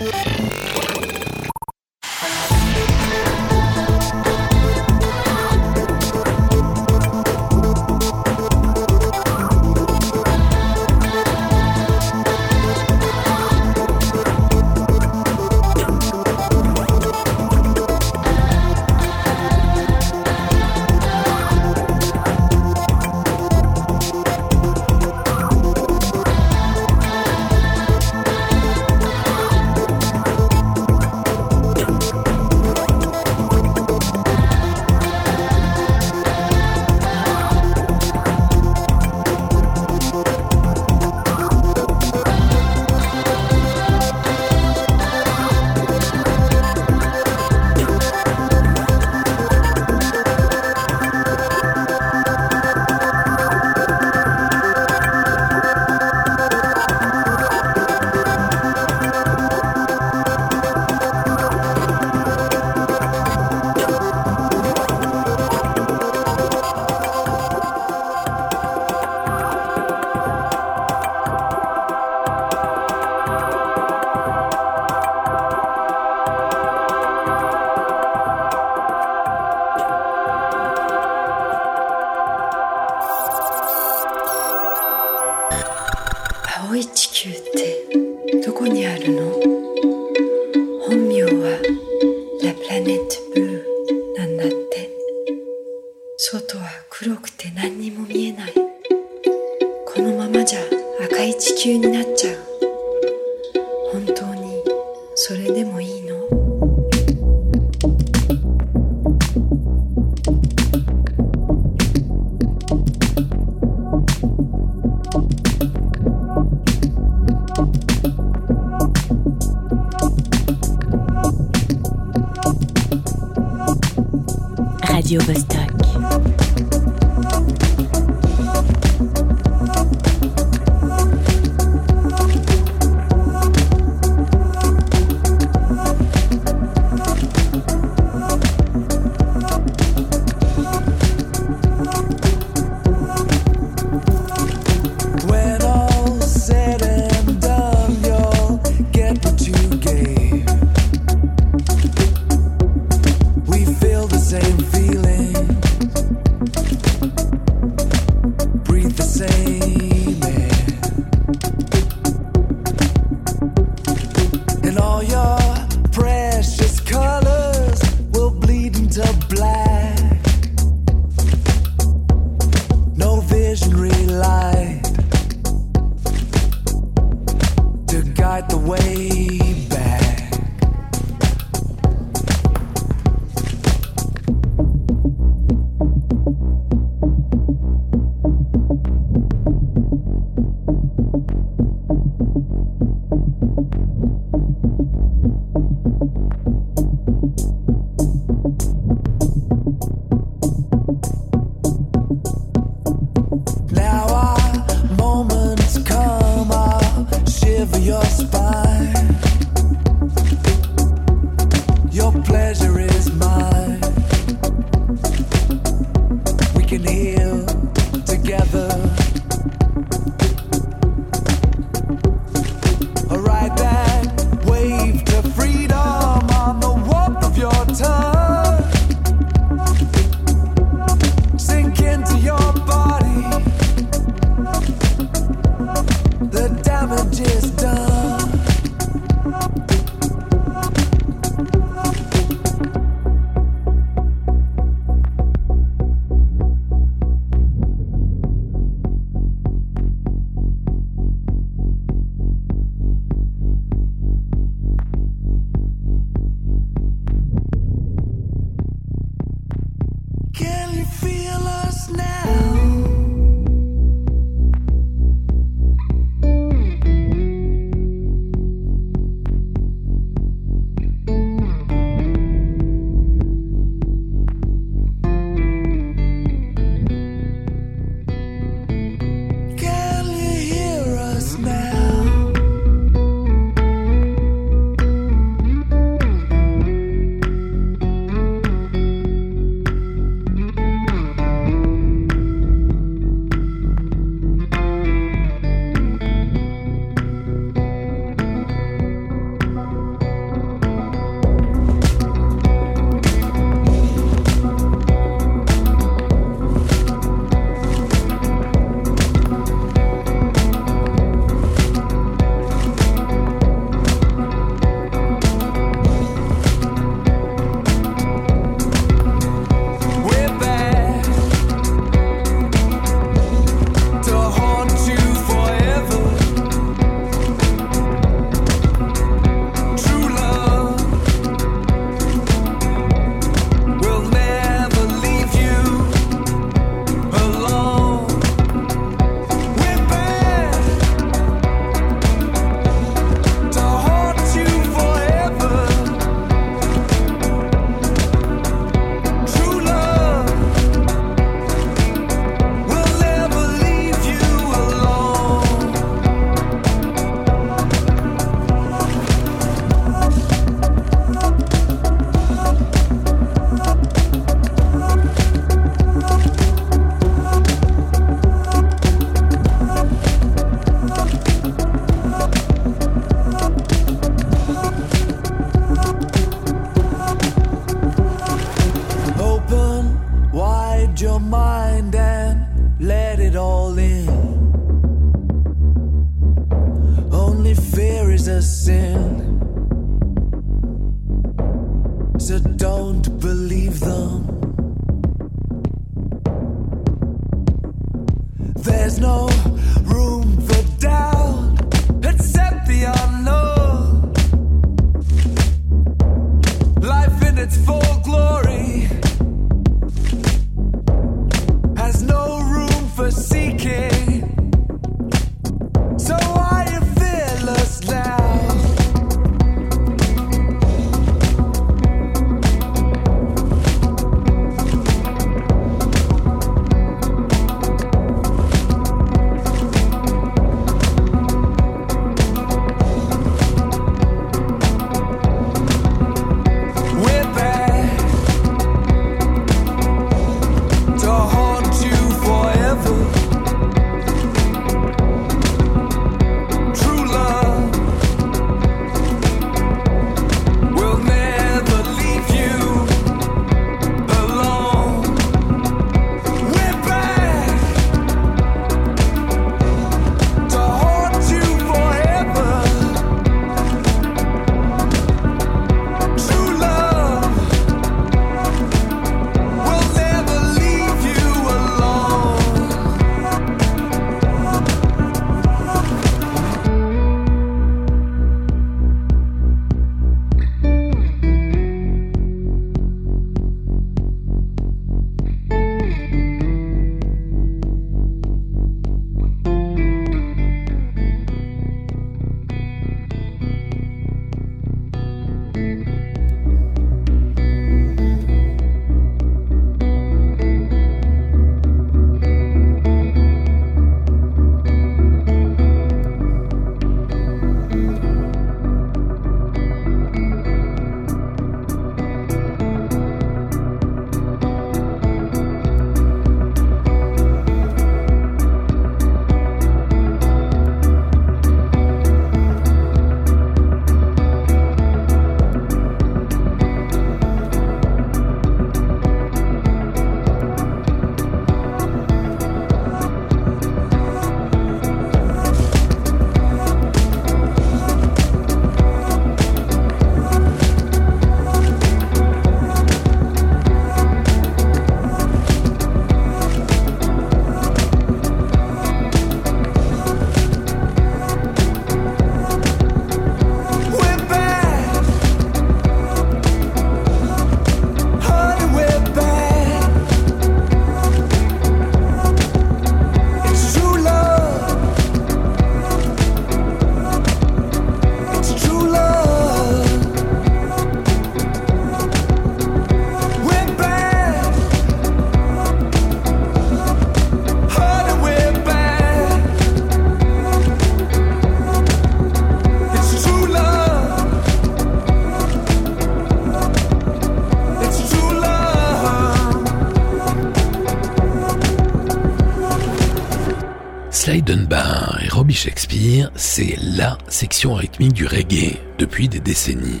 Shakespeare, 595.62 596.30
c'est 596.36 596.74
LA 596.80 597.18
section 597.28 597.74
rythmique 597.74 598.14
du 598.14 598.24
reggae 598.24 598.78
depuis 598.96 599.28
des 599.28 599.40
décennies. 599.40 600.00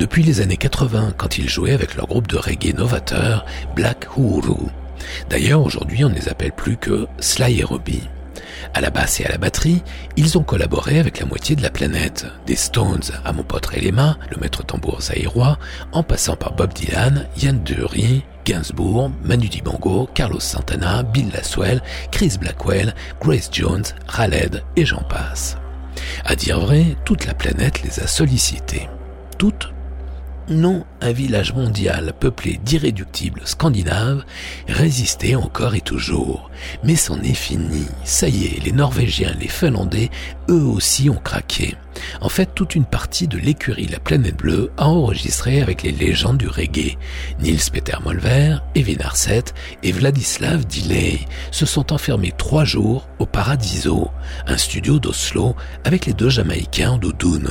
Depuis 0.00 0.24
les 0.24 0.40
années 0.40 0.56
80, 0.56 1.14
quand 1.16 1.38
ils 1.38 1.48
jouaient 1.48 1.74
avec 1.74 1.94
leur 1.94 2.08
groupe 2.08 2.26
de 2.26 2.36
reggae 2.36 2.74
novateur 2.74 3.46
Black 3.76 4.08
Uhuru. 4.16 4.66
D'ailleurs, 5.30 5.64
aujourd'hui, 5.64 6.04
on 6.04 6.08
ne 6.08 6.14
les 6.16 6.28
appelle 6.28 6.50
plus 6.50 6.76
que 6.76 7.06
Sly 7.20 7.60
et 7.60 7.62
Robbie. 7.62 8.08
À 8.74 8.80
la 8.80 8.90
basse 8.90 9.20
et 9.20 9.26
à 9.26 9.30
la 9.30 9.38
batterie, 9.38 9.84
ils 10.16 10.38
ont 10.38 10.42
collaboré 10.42 10.98
avec 10.98 11.20
la 11.20 11.26
moitié 11.26 11.54
de 11.54 11.62
la 11.62 11.70
planète, 11.70 12.26
des 12.44 12.56
Stones 12.56 13.12
à 13.24 13.32
mon 13.32 13.44
pote 13.44 13.66
Relema, 13.66 14.18
le 14.28 14.38
maître 14.40 14.64
tambour 14.64 15.02
zaïrois, 15.02 15.56
en 15.92 16.02
passant 16.02 16.34
par 16.34 16.56
Bob 16.56 16.74
Dylan, 16.74 17.28
Yann 17.40 17.62
Dury, 17.62 18.24
Gainsbourg, 18.46 19.10
Manu 19.24 19.48
Dibango, 19.48 20.08
Carlos 20.14 20.40
Santana, 20.40 21.02
Bill 21.02 21.28
Laswell, 21.32 21.82
Chris 22.12 22.38
Blackwell, 22.40 22.94
Grace 23.20 23.50
Jones, 23.50 23.82
Khaled 24.06 24.62
et 24.76 24.84
j'en 24.86 25.02
passe. 25.02 25.58
À 26.24 26.36
dire 26.36 26.60
vrai, 26.60 26.96
toute 27.04 27.26
la 27.26 27.34
planète 27.34 27.82
les 27.82 28.00
a 28.00 28.06
sollicités. 28.06 28.88
Toutes 29.36 29.72
non, 30.48 30.84
un 31.00 31.10
village 31.10 31.52
mondial 31.54 32.12
peuplé 32.20 32.60
d'irréductibles 32.62 33.42
scandinaves 33.44 34.24
résistait 34.68 35.34
encore 35.34 35.74
et 35.74 35.80
toujours. 35.80 36.50
Mais 36.84 36.94
c'en 36.94 37.20
est 37.22 37.34
fini. 37.34 37.86
Ça 38.04 38.28
y 38.28 38.44
est, 38.44 38.64
les 38.64 38.70
Norvégiens, 38.70 39.34
les 39.40 39.48
Finlandais, 39.48 40.08
eux 40.48 40.62
aussi 40.62 41.10
ont 41.10 41.20
craqué. 41.22 41.74
En 42.20 42.28
fait, 42.28 42.50
toute 42.54 42.76
une 42.76 42.84
partie 42.84 43.26
de 43.26 43.38
l'écurie 43.38 43.88
La 43.88 43.98
Planète 43.98 44.36
Bleue 44.36 44.70
a 44.76 44.86
enregistré 44.86 45.60
avec 45.62 45.82
les 45.82 45.90
légendes 45.90 46.38
du 46.38 46.46
reggae. 46.46 46.96
Nils 47.40 47.70
Peter 47.72 47.96
Molver, 48.04 48.58
Evin 48.76 49.04
Arset 49.04 49.44
et 49.82 49.90
Vladislav 49.90 50.64
Diley 50.64 51.20
se 51.50 51.66
sont 51.66 51.92
enfermés 51.92 52.32
trois 52.36 52.64
jours 52.64 53.08
au 53.18 53.26
Paradiso, 53.26 54.10
un 54.46 54.58
studio 54.58 55.00
d'Oslo 55.00 55.56
avec 55.82 56.06
les 56.06 56.12
deux 56.12 56.30
Jamaïcains 56.30 56.98
en. 56.98 57.48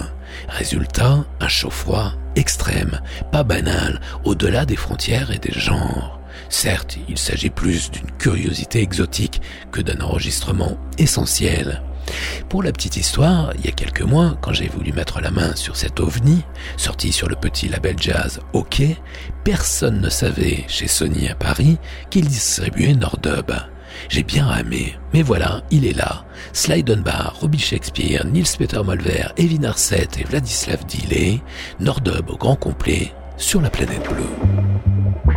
Résultat, 0.47 1.25
un 1.41 1.47
chaud-froid 1.47 2.13
extrême, 2.35 2.99
pas 3.31 3.43
banal, 3.43 3.99
au-delà 4.23 4.65
des 4.65 4.75
frontières 4.75 5.31
et 5.31 5.39
des 5.39 5.53
genres. 5.53 6.19
Certes, 6.49 6.97
il 7.07 7.17
s'agit 7.17 7.49
plus 7.49 7.91
d'une 7.91 8.11
curiosité 8.11 8.81
exotique 8.81 9.41
que 9.71 9.81
d'un 9.81 10.01
enregistrement 10.01 10.77
essentiel. 10.97 11.81
Pour 12.49 12.61
la 12.61 12.71
petite 12.71 12.97
histoire, 12.97 13.51
il 13.57 13.65
y 13.65 13.69
a 13.69 13.71
quelques 13.71 14.01
mois, 14.01 14.37
quand 14.41 14.53
j'ai 14.53 14.67
voulu 14.67 14.93
mettre 14.93 15.21
la 15.21 15.31
main 15.31 15.55
sur 15.55 15.75
cet 15.75 15.99
ovni, 15.99 16.43
sorti 16.77 17.11
sur 17.11 17.27
le 17.27 17.35
petit 17.35 17.67
label 17.67 17.95
jazz 17.99 18.39
OK, 18.53 18.83
personne 19.43 20.01
ne 20.01 20.09
savait, 20.09 20.65
chez 20.67 20.87
Sony 20.87 21.29
à 21.29 21.35
Paris, 21.35 21.77
qu'il 22.09 22.27
distribuait 22.27 22.93
Nordub. 22.93 23.51
J'ai 24.09 24.23
bien 24.23 24.45
ramé, 24.45 24.97
mais 25.13 25.21
voilà, 25.21 25.61
il 25.71 25.85
est 25.85 25.97
là. 25.97 26.25
Sly 26.53 26.83
Dunbar, 26.83 27.35
Robbie 27.39 27.59
Shakespeare, 27.59 28.25
Niels 28.25 28.57
Peter 28.57 28.81
Molver, 28.83 29.27
Evin 29.37 29.63
Arset 29.63 30.09
et 30.19 30.23
Vladislav 30.23 30.85
Dillet, 30.85 31.41
Nordub 31.79 32.29
au 32.29 32.37
grand 32.37 32.55
complet, 32.55 33.13
sur 33.37 33.61
la 33.61 33.69
planète 33.69 34.07
bleue. 34.07 35.34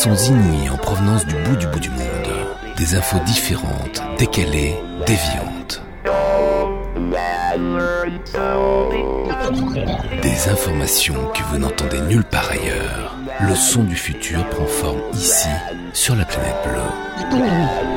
Des 0.00 0.16
sons 0.16 0.32
inouïs 0.32 0.70
en 0.70 0.78
provenance 0.78 1.26
du 1.26 1.34
bout 1.34 1.56
du 1.56 1.66
bout 1.66 1.78
du 1.78 1.90
monde. 1.90 2.32
Des 2.78 2.94
infos 2.94 3.18
différentes, 3.26 4.00
décalées, 4.18 4.74
déviantes. 5.04 5.82
Des 10.22 10.48
informations 10.48 11.28
que 11.34 11.42
vous 11.50 11.58
n'entendez 11.58 12.00
nulle 12.00 12.24
part 12.24 12.50
ailleurs. 12.50 13.14
Le 13.46 13.54
son 13.54 13.84
du 13.84 13.94
futur 13.94 14.48
prend 14.48 14.64
forme 14.64 15.02
ici, 15.12 15.48
sur 15.92 16.16
la 16.16 16.24
planète 16.24 16.56
bleue. 16.64 17.89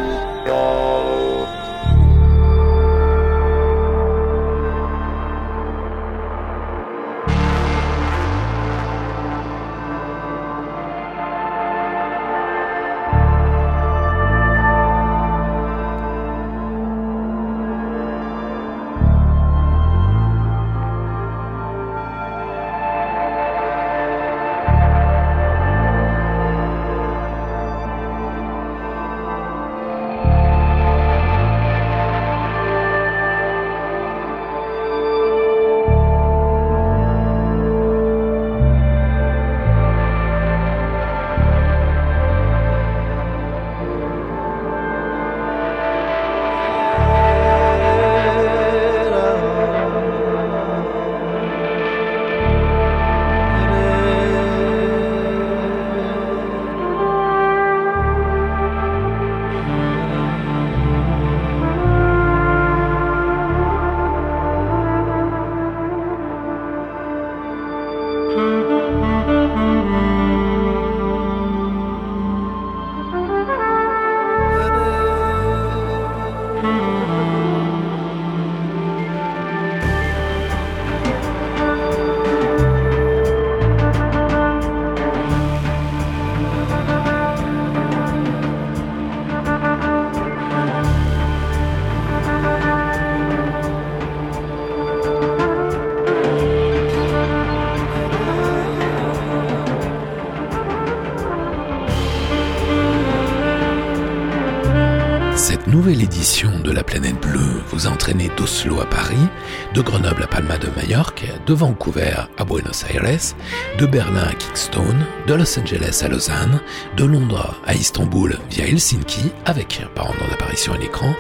À 112.38 112.46
Buenos 112.46 112.86
Aires, 112.86 113.36
de 113.78 113.86
Berlin 113.86 114.24
à 114.30 114.34
Kingston, 114.34 114.96
de 115.28 115.34
Los 115.34 115.60
Angeles 115.60 116.02
à 116.02 116.08
Lausanne, 116.08 116.62
de 116.96 117.04
Londres 117.04 117.60
à 117.68 117.74
Istanbul 117.74 118.40
via 118.50 118.66
Helsinki, 118.66 119.34
avec, 119.44 119.82
par 119.94 120.08
ordre 120.08 120.26
d'apparition 120.30 120.74
à 120.74 120.78
l'écran, 120.78 121.14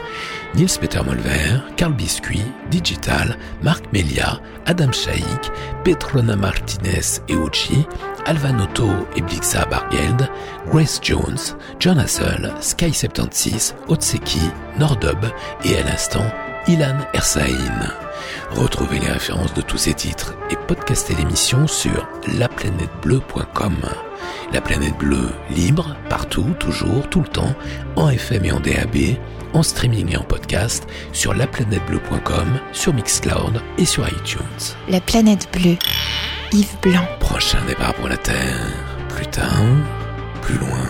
Niels 0.55 0.79
Peter 0.79 1.01
Molver, 1.05 1.59
Carl 1.75 1.93
Biscuit, 1.93 2.45
Digital, 2.71 3.37
Marc 3.61 3.83
Melia, 3.91 4.39
Adam 4.65 4.93
Shaik, 4.93 5.51
Petrona 5.83 6.37
Martinez 6.37 7.19
et 7.27 7.35
Uchi, 7.35 7.85
Alvanotto 8.25 8.89
et 9.17 9.21
Blixa 9.21 9.65
Bargeld, 9.65 10.29
Grace 10.71 11.01
Jones, 11.03 11.57
John 11.81 11.99
Hassel, 11.99 12.53
Sky76, 12.61 13.73
Otseki, 13.89 14.49
Nordub 14.79 15.25
et 15.65 15.75
à 15.75 15.83
l'instant 15.83 16.25
Ilan 16.67 16.99
Ersaïn. 17.13 17.93
Retrouvez 18.51 18.99
les 18.99 19.09
références 19.09 19.53
de 19.53 19.61
tous 19.61 19.77
ces 19.77 19.93
titres 19.93 20.33
et 20.53 20.57
podcastez 20.67 21.15
l'émission 21.15 21.67
sur 21.67 22.07
laplanètebleu.com. 22.37 23.75
La 24.51 24.61
planète 24.61 24.95
bleue, 24.97 25.29
libre, 25.49 25.95
partout, 26.09 26.53
toujours, 26.59 27.09
tout 27.09 27.21
le 27.21 27.27
temps, 27.27 27.55
en 27.95 28.09
FM 28.09 28.45
et 28.45 28.51
en 28.51 28.59
DAB, 28.59 29.17
en 29.53 29.63
streaming 29.63 30.13
et 30.13 30.17
en 30.17 30.23
podcast, 30.23 30.87
sur 31.11 31.33
laplanètebleu.com, 31.33 32.59
sur 32.71 32.93
Mixcloud 32.93 33.61
et 33.79 33.85
sur 33.85 34.07
iTunes. 34.07 34.75
La 34.89 35.01
planète 35.01 35.49
bleue, 35.51 35.77
Yves 36.51 36.77
Blanc. 36.81 37.07
Prochain 37.19 37.59
départ 37.67 37.95
pour 37.95 38.07
la 38.07 38.17
Terre, 38.17 38.59
plus 39.09 39.27
tard, 39.27 39.63
plus 40.41 40.57
loin, 40.59 40.87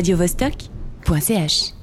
radiovostok.ch 0.00 1.79